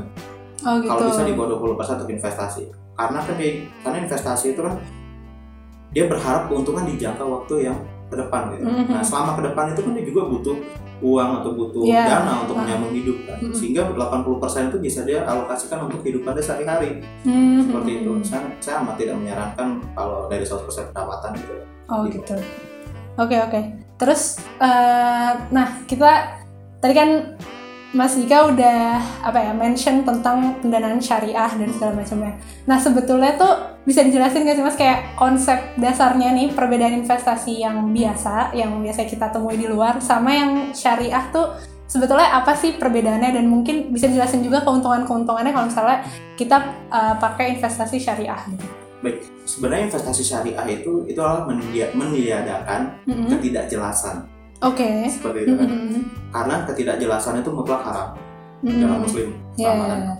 Oh 0.64 0.80
gitu. 0.80 0.88
kalau 0.88 1.02
bisa 1.12 1.22
di 1.22 1.36
bawah 1.36 1.60
20% 1.60 2.00
untuk 2.00 2.10
investasi 2.10 2.64
karena 2.96 3.20
kan 3.20 3.36
dia, 3.36 3.52
karena 3.84 3.98
investasi 4.08 4.56
itu 4.56 4.62
kan 4.64 4.80
dia 5.92 6.08
berharap 6.08 6.48
keuntungan 6.48 6.88
di 6.88 6.96
jangka 6.96 7.24
waktu 7.24 7.68
yang 7.68 7.78
ke 8.06 8.16
depan 8.16 8.56
gitu. 8.56 8.64
Mhm. 8.64 8.92
Nah, 8.92 9.04
selama 9.04 9.36
ke 9.36 9.42
depan 9.48 9.66
itu 9.72 9.82
kan 9.84 9.92
dia 9.92 10.06
juga 10.06 10.22
butuh 10.28 10.56
uang 11.03 11.43
atau 11.43 11.51
butuh 11.55 11.84
Iya. 11.84 12.03
dana 12.08 12.43
untuk 12.47 12.55
menyambung 12.60 12.93
hidup 12.95 13.17
kan. 13.27 13.38
Mhm. 13.41 13.53
Sehingga 13.55 13.81
80% 13.91 14.71
itu 14.71 14.77
bisa 14.79 14.99
dia 15.03 15.23
alokasikan 15.27 15.88
untuk 15.88 15.99
kehidupan 16.03 16.36
dia 16.36 16.45
sehari-hari. 16.45 17.03
Hmm. 17.23 17.67
Seperti 17.67 17.91
itu. 18.03 18.12
Saya, 18.23 18.47
saya 18.63 18.75
amat 18.84 18.95
tidak 18.99 19.15
menyarankan 19.19 19.67
kalau 19.95 20.27
dari 20.31 20.45
100% 20.47 20.91
pendapatan 20.91 21.31
gitu. 21.36 21.53
Oh 21.91 22.01
gitu. 22.08 22.36
Oke 23.15 23.36
oke. 23.39 23.62
Terus, 23.95 24.43
eh, 24.60 25.31
nah 25.51 25.67
kita 25.88 26.41
tadi 26.84 26.93
kan 26.93 27.10
Mas 27.95 28.19
Dika 28.19 28.51
udah 28.51 28.99
apa 29.23 29.39
ya 29.39 29.55
mention 29.55 30.03
tentang 30.03 30.60
pendanaan 30.60 30.99
syariah 30.99 31.47
dan 31.47 31.71
segala 31.71 31.95
macamnya. 31.95 32.36
Nah 32.67 32.75
sebetulnya 32.75 33.39
tuh 33.39 33.79
bisa 33.88 34.03
dijelasin 34.03 34.43
nggak 34.43 34.58
sih 34.60 34.65
Mas 34.67 34.75
kayak 34.75 35.15
konsep 35.15 35.55
dasarnya 35.79 36.36
nih 36.36 36.51
perbedaan 36.51 36.99
investasi 36.99 37.63
yang 37.63 37.95
biasa, 37.95 38.51
yang 38.51 38.84
biasa 38.84 39.08
kita 39.08 39.31
temui 39.31 39.55
di 39.55 39.71
luar, 39.71 40.03
sama 40.03 40.36
yang 40.36 40.51
syariah 40.75 41.23
tuh 41.31 41.55
sebetulnya 41.88 42.36
apa 42.36 42.51
sih 42.60 42.75
perbedaannya 42.75 43.31
dan 43.31 43.47
mungkin 43.47 43.95
bisa 43.95 44.12
dijelasin 44.12 44.43
juga 44.43 44.67
keuntungan-keuntungannya 44.67 45.55
kalau 45.55 45.71
misalnya 45.71 46.03
kita 46.36 46.58
eh, 46.91 47.15
pakai 47.15 47.55
investasi 47.55 47.95
syariah 47.95 48.43
gitu. 48.51 48.67
Baik, 48.99 49.23
sebenarnya 49.47 49.88
investasi 49.88 50.19
syariah 50.19 50.67
itu 50.67 51.08
itu 51.08 51.19
adalah 51.23 51.47
menia- 51.47 51.95
meniadakan 51.95 52.99
Mm-mm. 53.08 53.31
ketidakjelasan 53.31 54.35
Oke. 54.65 54.89
seperti 55.08 55.39
itu 55.45 55.54
kan. 55.56 55.67
Mm-mm. 55.69 56.01
Karena 56.34 56.56
ketidakjelasan 56.65 57.45
itu 57.45 57.49
mutlak 57.54 57.82
haram 57.86 58.10
Mm-mm. 58.65 58.82
dalam 58.82 58.99
muslim. 59.06 59.30
Sama 59.56 59.62
iya, 59.62 59.71
kan? 59.71 59.99
iya. 60.01 60.15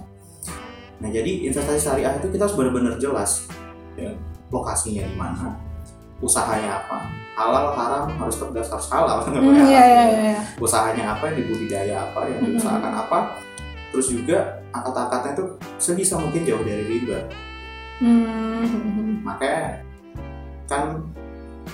Nah, 0.96 1.10
jadi 1.12 1.32
investasi 1.52 1.80
syariah 1.82 2.14
itu 2.16 2.28
kita 2.32 2.48
harus 2.48 2.56
benar-benar 2.56 2.96
jelas 2.96 3.52
ya, 4.00 4.16
lokasinya 4.48 5.04
di 5.04 5.16
mana, 5.20 5.60
usahanya 6.24 6.80
apa, 6.80 7.04
halal 7.36 7.76
haram 7.76 8.08
harus 8.16 8.40
tegas 8.40 8.72
harus 8.72 8.88
halal 8.88 9.20
iya, 9.28 9.36
haram. 9.36 9.44
iya, 9.52 9.84
iya. 10.08 10.36
Usahanya 10.56 11.20
apa, 11.20 11.34
yang 11.34 11.44
dibudidaya 11.44 11.96
apa, 12.00 12.32
yang 12.32 12.40
diusahakan 12.48 12.94
apa, 12.96 13.20
terus 13.92 14.08
juga 14.08 14.64
akad-akadnya 14.72 15.32
itu 15.36 15.46
sebisa 15.76 16.16
mungkin 16.16 16.48
jauh 16.48 16.64
dari 16.64 16.84
riba. 16.88 17.20
Hmm. 18.00 19.24
Makanya 19.24 19.84
kan 20.68 21.00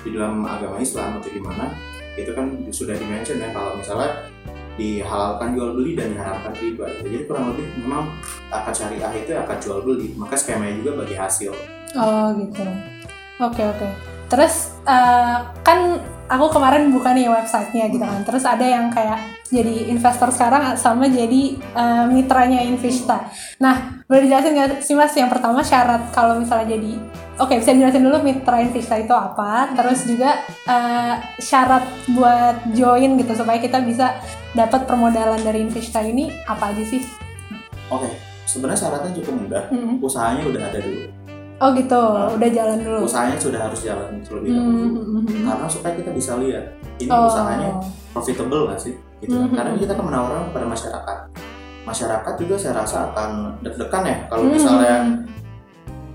di 0.02 0.10
dalam 0.18 0.42
agama 0.46 0.82
Islam 0.82 1.22
atau 1.22 1.30
gimana 1.30 1.74
itu 2.20 2.32
kan 2.36 2.48
sudah 2.72 2.96
dimention 2.96 3.40
ya 3.40 3.50
kalau 3.56 3.80
misalnya 3.80 4.28
dihalalkan 4.80 5.54
jual 5.54 5.76
beli 5.76 5.94
dan 5.94 6.16
diharamkan 6.16 6.54
riba. 6.58 6.88
Jadi 7.04 7.28
kurang 7.28 7.54
lebih 7.54 7.66
memang 7.84 8.12
akad 8.50 8.74
syariah 8.74 9.12
itu 9.14 9.32
akad 9.36 9.60
jual 9.60 9.80
beli, 9.84 10.16
maka 10.16 10.36
skemanya 10.40 10.80
juga 10.80 11.04
bagi 11.04 11.16
hasil. 11.16 11.52
Oh 11.96 12.32
gitu. 12.40 12.64
Oke 13.42 13.62
oke. 13.62 13.88
Terus 14.32 14.80
eh, 14.88 15.40
kan 15.62 16.00
aku 16.32 16.56
kemarin 16.56 16.88
buka 16.96 17.12
nih 17.12 17.28
websitenya 17.28 17.92
gitu 17.92 18.04
kan. 18.08 18.24
Terus 18.24 18.44
ada 18.48 18.64
yang 18.64 18.88
kayak 18.88 19.20
jadi 19.52 19.92
investor 19.92 20.32
sekarang 20.32 20.80
sama 20.80 21.12
jadi 21.12 21.60
eh, 21.60 22.06
mitranya 22.08 22.64
Invista. 22.64 23.28
Nah 23.60 24.00
boleh 24.08 24.24
dijelasin 24.24 24.56
nggak 24.56 24.72
sih 24.80 24.96
mas 24.96 25.12
yang 25.12 25.28
pertama 25.28 25.60
syarat 25.60 26.08
kalau 26.16 26.40
misalnya 26.40 26.80
jadi 26.80 26.96
Oke 27.42 27.58
bisa 27.58 27.74
dijelasin 27.74 28.06
dulu 28.06 28.22
mitra 28.22 28.62
Invista 28.62 29.02
itu 29.02 29.12
apa. 29.12 29.74
Terus 29.74 30.06
juga 30.06 30.40
eh, 30.70 31.16
syarat 31.42 31.84
buat 32.14 32.70
join 32.72 33.18
gitu 33.18 33.34
supaya 33.34 33.58
kita 33.58 33.82
bisa 33.82 34.22
dapat 34.54 34.86
permodalan 34.86 35.42
dari 35.42 35.66
Invista 35.66 36.00
ini 36.06 36.30
apa 36.46 36.70
aja 36.70 36.84
sih? 36.86 37.02
Oke, 37.90 38.08
sebenarnya 38.46 38.88
syaratnya 38.88 39.12
cukup 39.20 39.36
mudah. 39.48 39.64
Mm-mm. 39.74 39.96
Usahanya 40.00 40.48
udah 40.48 40.64
ada 40.70 40.80
dulu. 40.80 41.21
Oh 41.62 41.70
gitu, 41.72 42.02
udah 42.34 42.50
jalan 42.50 42.78
dulu. 42.80 43.06
usahanya 43.06 43.38
sudah 43.38 43.62
harus 43.62 43.80
jalan 43.80 44.18
terlebih 44.20 44.50
Hmm, 44.50 44.58
dahulu 44.58 44.82
hmm, 44.82 44.98
hmm, 44.98 45.22
hmm. 45.22 45.44
karena 45.46 45.68
supaya 45.68 45.94
kita 45.94 46.10
bisa 46.12 46.32
lihat 46.36 46.66
ini 46.98 47.06
Oh. 47.08 47.30
usahanya 47.30 47.70
profitable 48.10 48.66
nggak 48.66 48.80
sih 48.80 48.94
gitu 49.20 49.30
kan. 49.32 49.46
Mhm. 49.46 49.54
karena 49.54 49.72
kita 49.78 49.94
kan 49.94 50.04
menawarkan 50.04 50.44
kepada 50.50 50.66
masyarakat 50.68 51.18
masyarakat 51.82 52.34
juga 52.36 52.56
saya 52.58 52.74
rasa 52.76 52.98
akan 53.08 53.30
deg-degan 53.62 54.04
ya 54.04 54.18
kalau 54.28 54.44
Hmm, 54.44 54.52
misalnya 54.52 54.96
hmm, 55.00 55.16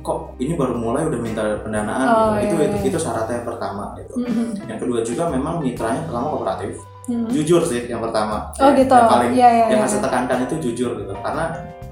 kok 0.01 0.19
ini 0.37 0.53
baru 0.55 0.75
mulai 0.75 1.03
udah 1.05 1.21
minta 1.21 1.43
pendanaan 1.61 2.07
Oh, 2.07 2.31
gitu. 2.35 2.43
itu 2.43 2.55
iya, 2.57 2.67
itu 2.69 2.77
iya. 2.81 2.89
itu 2.89 2.99
syaratnya 3.01 3.35
yang 3.37 3.47
pertama 3.47 3.83
gitu 3.95 4.15
hmm, 4.17 4.27
hmm, 4.29 4.51
yang 4.65 4.79
kedua 4.79 4.99
juga 5.01 5.23
memang 5.27 5.55
mitranya 5.59 6.03
pertama 6.03 6.27
kooperatif 6.29 6.75
hmm. 7.07 7.27
jujur 7.29 7.63
sih 7.63 7.87
yang 7.87 7.99
pertama 7.99 8.51
Oh 8.57 8.67
Ya, 8.67 8.75
gitu. 8.77 8.91
yang 8.93 9.07
paling 9.09 9.31
Iya 9.31 9.49
iya. 9.49 9.65
yang 9.65 9.71
iya. 9.73 9.79
harus 9.81 9.93
saya 9.93 10.03
tekankan 10.03 10.39
itu 10.43 10.55
jujur 10.61 10.91
gitu 10.97 11.15
karena 11.17 11.45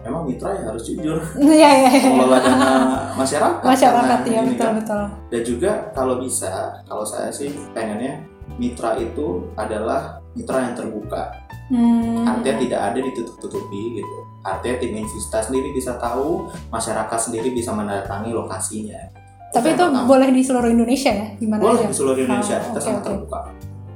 memang 0.04 0.22
mitra 0.22 0.52
ya 0.52 0.62
harus 0.66 0.84
jujur 0.84 1.16
Iya 1.40 1.70
iya. 1.74 1.90
iya. 1.90 2.06
mengelola 2.06 2.38
dana 2.38 2.70
masyarakat 3.14 3.64
Masyarakat 3.64 4.18
ya 4.24 4.40
betul 4.44 4.60
kan. 4.60 4.72
betul. 4.76 5.02
dan 5.28 5.40
juga 5.42 5.72
kalau 5.90 6.14
bisa 6.18 6.52
kalau 6.84 7.02
saya 7.02 7.28
sih 7.28 7.50
pengennya 7.72 8.20
mitra 8.54 8.94
itu 8.94 9.26
adalah 9.54 10.20
mitra 10.32 10.60
yang 10.62 10.74
terbuka 10.74 11.32
Hmm. 11.64 12.28
artinya 12.28 12.60
tidak 12.60 12.80
ada 12.84 12.98
ditutup-tutupi 13.00 13.96
gitu 13.96 14.16
artinya 14.42 14.76
tim 14.76 14.92
Invista 14.94 15.40
sendiri 15.40 15.72
bisa 15.72 15.96
tahu 15.96 16.44
masyarakat 16.68 17.16
sendiri 17.18 17.48
bisa 17.50 17.72
mendatangi 17.72 18.30
lokasinya 18.30 19.00
Tapi 19.48 19.72
itu 19.72 19.80
pertama. 19.80 20.04
boleh 20.04 20.28
di 20.28 20.44
seluruh 20.44 20.68
Indonesia 20.68 21.08
ya, 21.08 21.32
di 21.32 21.48
mana 21.48 21.64
boleh 21.64 21.80
aja? 21.80 21.88
di 21.88 21.96
seluruh 21.96 22.20
Indonesia 22.20 22.56
Oh, 22.58 22.64
kita 22.66 22.76
oke, 22.76 22.84
sangat 22.84 23.00
oke. 23.00 23.08
terbuka 23.08 23.40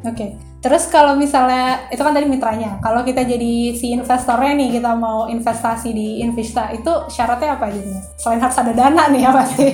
Oke. 0.03 0.27
Terus 0.59 0.87
kalau 0.87 1.15
misalnya 1.15 1.87
itu 1.87 1.99
kan 1.99 2.11
tadi 2.11 2.27
mitranya. 2.27 2.79
Kalau 2.79 3.01
kita 3.01 3.23
jadi 3.23 3.53
si 3.73 3.95
investornya 3.95 4.53
nih 4.55 4.75
kita 4.75 4.91
mau 4.93 5.25
investasi 5.25 5.89
di 5.91 6.19
Invista 6.19 6.69
itu 6.69 6.91
syaratnya 7.07 7.55
apa? 7.55 7.71
Mas? 7.71 8.11
Selain 8.17 8.43
harus 8.43 8.59
ada 8.59 8.73
dana 8.73 9.07
nih 9.07 9.23
ya 9.23 9.31
pasti. 9.33 9.67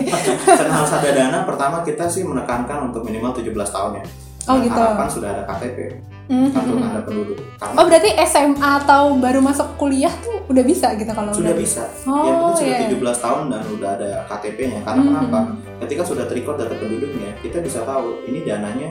dan 0.45 0.69
harus 0.71 0.93
ada 0.93 1.09
dana 1.11 1.39
pertama 1.43 1.81
kita 1.81 2.05
sih 2.05 2.21
menekankan 2.21 2.93
untuk 2.93 3.01
minimal 3.03 3.33
17 3.33 3.49
tahun 3.67 3.93
ya 3.97 4.05
Oh, 4.45 4.61
Dan 4.61 4.69
gitu. 4.69 4.77
harapan 4.77 5.09
sudah 5.09 5.29
ada 5.31 5.43
KTP 5.47 5.79
Hmm, 6.25 6.49
kartu 6.49 6.69
hmm, 6.69 6.77
hmm. 6.77 6.85
tanda 6.87 7.01
penduduk 7.03 7.37
karena 7.57 7.77
Oh 7.77 7.85
berarti 7.85 8.11
SMA 8.25 8.71
atau 8.79 9.03
baru 9.15 9.41
masuk 9.41 9.77
kuliah 9.77 10.13
tuh 10.21 10.41
udah 10.47 10.65
bisa 10.65 10.93
gitu 10.95 11.09
kalau 11.09 11.33
sudah 11.33 11.53
udah- 11.53 11.57
bisa 11.59 11.85
Oh, 12.05 12.25
yang 12.25 12.37
penting 12.45 12.57
sudah 12.61 12.77
iya. 12.79 13.17
17 13.17 13.25
tahun 13.25 13.43
dan 13.49 13.63
udah 13.71 13.91
ada 13.95 14.11
KTP-nya 14.27 14.81
karena 14.81 15.01
Hmm, 15.01 15.09
kenapa 15.11 15.39
ketika 15.81 16.03
sudah 16.05 16.25
terikot 16.25 16.57
data 16.57 16.73
penduduknya 16.75 17.33
kita 17.41 17.61
bisa 17.61 17.85
tahu 17.85 18.21
ini 18.23 18.41
dananya 18.43 18.91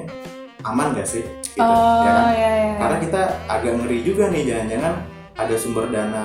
aman 0.63 0.87
gak 0.93 1.05
sih 1.05 1.23
gitu 1.49 1.61
Oh 1.61 2.01
ya 2.01 2.09
kan 2.09 2.25
iya 2.31 2.51
iya. 2.57 2.73
karena 2.75 2.97
kita 2.99 3.21
agak 3.45 3.73
ngeri 3.77 3.97
juga 4.01 4.23
nih 4.27 4.41
jangan-jangan 4.43 4.93
ada 5.33 5.55
sumber 5.55 5.85
dana 5.87 6.23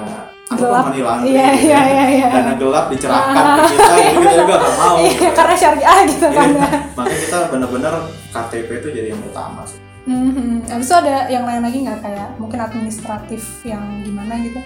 apa 0.48 0.57
Gelap. 0.57 0.83
money 0.83 1.01
laundering 1.03 1.29
Iya 1.31 1.48
gitu 1.53 1.66
iya 1.66 1.77
ya. 1.77 1.81
iya 1.85 2.05
iya. 2.09 2.29
dana 2.31 2.53
gelap 2.55 2.87
dicerahkan 2.88 3.44
ke 3.59 3.62
kita 3.68 3.92
itu 3.92 4.18
kita 4.18 4.33
juga 4.38 4.55
gak 4.57 4.74
mau 4.74 4.94
Iya, 4.96 5.11
gitu. 5.11 5.27
karena 5.35 5.55
syariah 5.55 5.98
gitu 6.07 6.27
kan. 6.27 6.48
Iya, 6.48 6.68
makanya 6.96 7.18
kita 7.20 7.38
benar-benar 7.48 7.94
KTP 8.29 8.68
itu 8.74 8.88
jadi 8.90 9.09
yang 9.12 9.22
utama 9.22 9.62
sih 9.62 9.81
Hmm, 10.03 10.33
hmm. 10.33 10.64
Habis 10.64 10.88
itu 10.88 10.96
ada 10.96 11.29
yang 11.29 11.44
lain 11.44 11.61
lagi 11.61 11.85
nggak 11.85 12.01
kayak 12.01 12.29
mungkin 12.40 12.57
administratif 12.59 13.44
yang 13.61 13.85
gimana 14.01 14.40
gitu? 14.40 14.57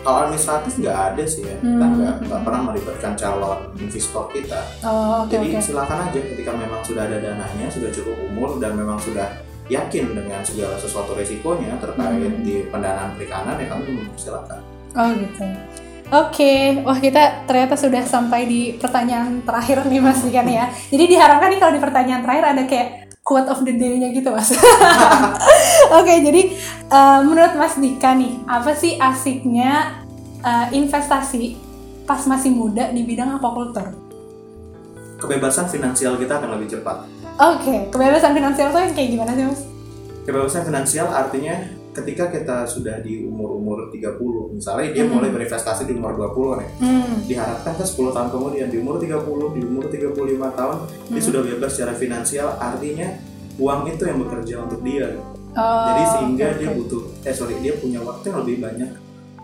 Kalau 0.00 0.18
administratif 0.22 0.72
nggak 0.76 0.98
ada 1.08 1.24
sih 1.24 1.42
ya 1.42 1.54
kita 1.54 1.68
Hmm. 1.78 1.92
nggak 1.94 2.14
nggak 2.24 2.40
pernah 2.42 2.60
melibatkan 2.64 3.12
calon 3.14 3.58
investor 3.76 4.24
kita 4.28 4.60
Oh 4.82 5.22
oke 5.22 5.30
Jadi 5.30 5.46
oke. 5.50 5.60
silakan 5.60 5.98
aja 6.06 6.18
ketika 6.18 6.50
memang 6.52 6.80
sudah 6.80 7.02
ada 7.04 7.16
dananya, 7.16 7.66
sudah 7.68 7.90
cukup 7.90 8.16
umur 8.24 8.56
dan 8.56 8.72
memang 8.74 8.96
sudah 8.96 9.28
yakin 9.64 10.12
dengan 10.12 10.40
segala 10.40 10.74
sesuatu 10.74 11.12
resikonya 11.12 11.76
terkait 11.76 12.18
Hmm. 12.18 12.42
di 12.42 12.66
pendanaan 12.66 13.14
perikanan 13.14 13.56
ya 13.56 13.66
kami 13.68 13.84
silakan. 14.14 14.60
Oh 14.92 15.08
gitu. 15.10 15.44
Oke, 16.12 16.52
wah 16.82 16.98
kita 16.98 17.46
ternyata 17.46 17.72
sudah 17.72 18.04
sampai 18.04 18.44
di 18.44 18.60
pertanyaan 18.74 19.40
terakhir 19.40 19.80
nih 19.82 19.96
Mas 19.98 20.20
Dika 20.20 20.44
nih 20.44 20.54
ya. 20.54 20.66
Jadi 20.90 21.04
diharapkan 21.08 21.48
nih 21.48 21.56
kalau 21.56 21.72
di 21.72 21.80
pertanyaan 21.80 22.20
terakhir 22.20 22.44
ada 22.46 22.62
kayak 22.66 22.88
quote 23.32 23.48
of 23.48 23.64
the 23.64 23.72
day-nya 23.72 24.12
gitu 24.12 24.28
Mas. 24.28 24.52
Oke, 25.98 26.14
jadi 26.20 26.52
eh, 26.92 27.20
menurut 27.24 27.56
Mas 27.56 27.80
Dika 27.80 28.12
nih, 28.12 28.44
apa 28.44 28.76
sih 28.76 29.00
asiknya 29.00 30.04
eh, 30.44 30.76
investasi 30.76 31.56
pas 32.04 32.20
masih 32.28 32.52
muda 32.52 32.92
di 32.92 33.08
bidang 33.08 33.40
aquaculture? 33.40 33.96
Kebebasan 35.16 35.72
finansial 35.72 36.20
kita 36.20 36.36
akan 36.36 36.60
lebih 36.60 36.76
cepat. 36.76 37.08
Oke, 37.40 37.88
kebebasan 37.88 38.36
finansial 38.36 38.68
tuh 38.68 38.84
yang 38.84 38.92
kayak 38.92 39.08
gimana 39.16 39.32
sih 39.32 39.44
Mas? 39.48 39.60
Kebebasan 40.28 40.62
finansial 40.68 41.08
artinya 41.08 41.56
ketika 41.92 42.32
kita 42.32 42.64
sudah 42.64 43.04
di 43.04 43.28
umur-umur 43.28 43.92
30, 43.92 44.48
misalnya 44.56 44.96
dia 44.96 45.04
Hmm. 45.04 45.20
mulai 45.20 45.28
berinvestasi 45.28 45.84
di 45.84 45.92
umur 45.92 46.16
20 46.16 46.56
nih, 46.56 46.68
Hmm. 46.80 47.14
diharapkan 47.28 47.72
kan 47.76 47.86
10 47.86 48.10
tahun 48.16 48.28
kemudian 48.32 48.68
di 48.72 48.80
umur 48.80 48.96
30, 48.96 49.52
di 49.52 49.60
umur 49.60 49.84
35 49.92 50.50
tahun 50.56 50.88
dia 50.88 51.20
Hmm. 51.20 51.28
sudah 51.28 51.40
bebas 51.44 51.70
secara 51.76 51.92
finansial, 51.92 52.56
artinya 52.56 53.12
uang 53.60 53.92
itu 53.92 54.02
yang 54.08 54.18
bekerja 54.24 54.54
untuk 54.64 54.80
dia. 54.80 55.08
Oh, 55.52 55.84
Jadi 55.92 56.02
sehingga 56.16 56.46
oke, 56.48 56.58
dia 56.64 56.70
butuh, 56.72 57.02
eh 57.28 57.34
sorry, 57.36 57.60
dia 57.60 57.76
punya 57.76 58.00
waktu 58.00 58.24
yang 58.32 58.38
lebih 58.40 58.56
banyak 58.64 58.90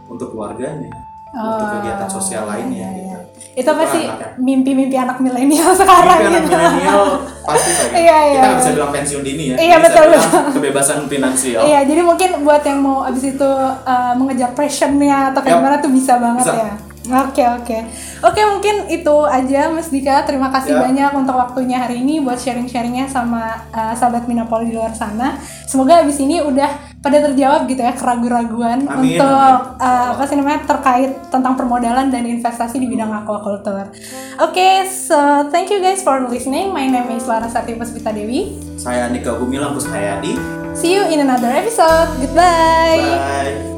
untuk 0.09 0.33
keluarganya, 0.33 0.89
Oh, 1.31 1.45
untuk 1.55 1.69
kegiatan 1.77 2.09
sosial 2.09 2.45
lainnya. 2.45 2.79
iya, 2.79 2.89
Gitu. 2.89 3.05
iya. 3.05 3.17
Itu 3.55 3.71
pasti 3.71 4.01
mimpi-mimpi 4.39 4.95
anak 4.95 5.19
milenial 5.19 5.75
sekarang 5.75 6.19
anak 6.25 6.33
gitu. 6.41 6.49
milenial 6.49 7.03
pasti 7.43 7.71
gitu. 7.71 7.85
Iya, 7.93 8.19
iya, 8.25 8.33
Kita 8.33 8.47
nggak 8.47 8.59
bisa 8.59 8.69
iya. 8.69 8.77
bilang 8.77 8.93
pensiun 8.93 9.23
dini 9.23 9.45
ya. 9.45 9.57
Iya, 9.59 9.77
Bisa 9.77 9.85
betul. 9.85 10.07
Kebebasan 10.55 10.99
finansial. 11.07 11.63
Iya, 11.63 11.81
jadi 11.85 12.01
mungkin 12.01 12.31
buat 12.43 12.63
yang 12.63 12.81
mau 12.81 13.03
abis 13.03 13.25
itu 13.35 13.51
uh, 13.83 14.13
mengejar 14.15 14.51
passionnya 14.53 15.31
atau 15.31 15.41
kayak 15.43 15.59
gimana 15.59 15.77
tuh 15.79 15.91
bisa 15.91 16.17
banget 16.17 16.47
Bisa. 16.47 16.55
ya. 16.57 16.73
Oke 17.09 17.41
oke 17.41 17.79
oke 18.21 18.41
mungkin 18.53 18.85
itu 18.93 19.17
aja 19.25 19.73
Mas 19.73 19.89
Dika 19.89 20.29
terima 20.29 20.53
kasih 20.53 20.77
Yap. 20.77 20.93
banyak 20.93 21.11
untuk 21.17 21.41
waktunya 21.41 21.81
hari 21.81 22.05
ini 22.05 22.21
buat 22.21 22.37
sharing-sharingnya 22.37 23.09
sama 23.09 23.65
uh, 23.73 23.97
sahabat 23.97 24.29
Minapol 24.29 24.61
di 24.61 24.77
luar 24.77 24.93
sana. 24.93 25.41
Semoga 25.65 26.05
abis 26.05 26.21
ini 26.21 26.45
udah 26.45 26.69
pada 26.99 27.23
terjawab 27.31 27.71
gitu 27.71 27.79
ya 27.79 27.95
keraguan-raguan 27.95 28.83
untuk 28.83 29.23
amin. 29.23 29.79
uh, 29.79 30.07
apa 30.19 30.23
sih 30.27 30.35
namanya 30.35 30.67
terkait 30.67 31.15
tentang 31.31 31.55
permodalan 31.55 32.11
dan 32.11 32.27
investasi 32.27 32.83
di 32.83 32.91
bidang 32.91 33.15
aquaculture. 33.23 33.95
Oke, 34.43 34.83
so 34.91 35.47
thank 35.55 35.71
you 35.71 35.79
guys 35.79 36.03
for 36.03 36.19
listening. 36.27 36.75
My 36.75 36.91
name 36.91 37.15
is 37.15 37.31
Larasati 37.31 37.79
Puspita 37.79 38.11
Dewi. 38.11 38.59
Saya 38.75 39.07
Andika 39.07 39.39
Gumilang 39.39 39.79
Kusmayadi. 39.79 40.35
See 40.75 40.95
you 40.95 41.07
in 41.07 41.23
another 41.23 41.51
episode. 41.55 42.19
Goodbye. 42.19 43.03
Bye. 43.03 43.78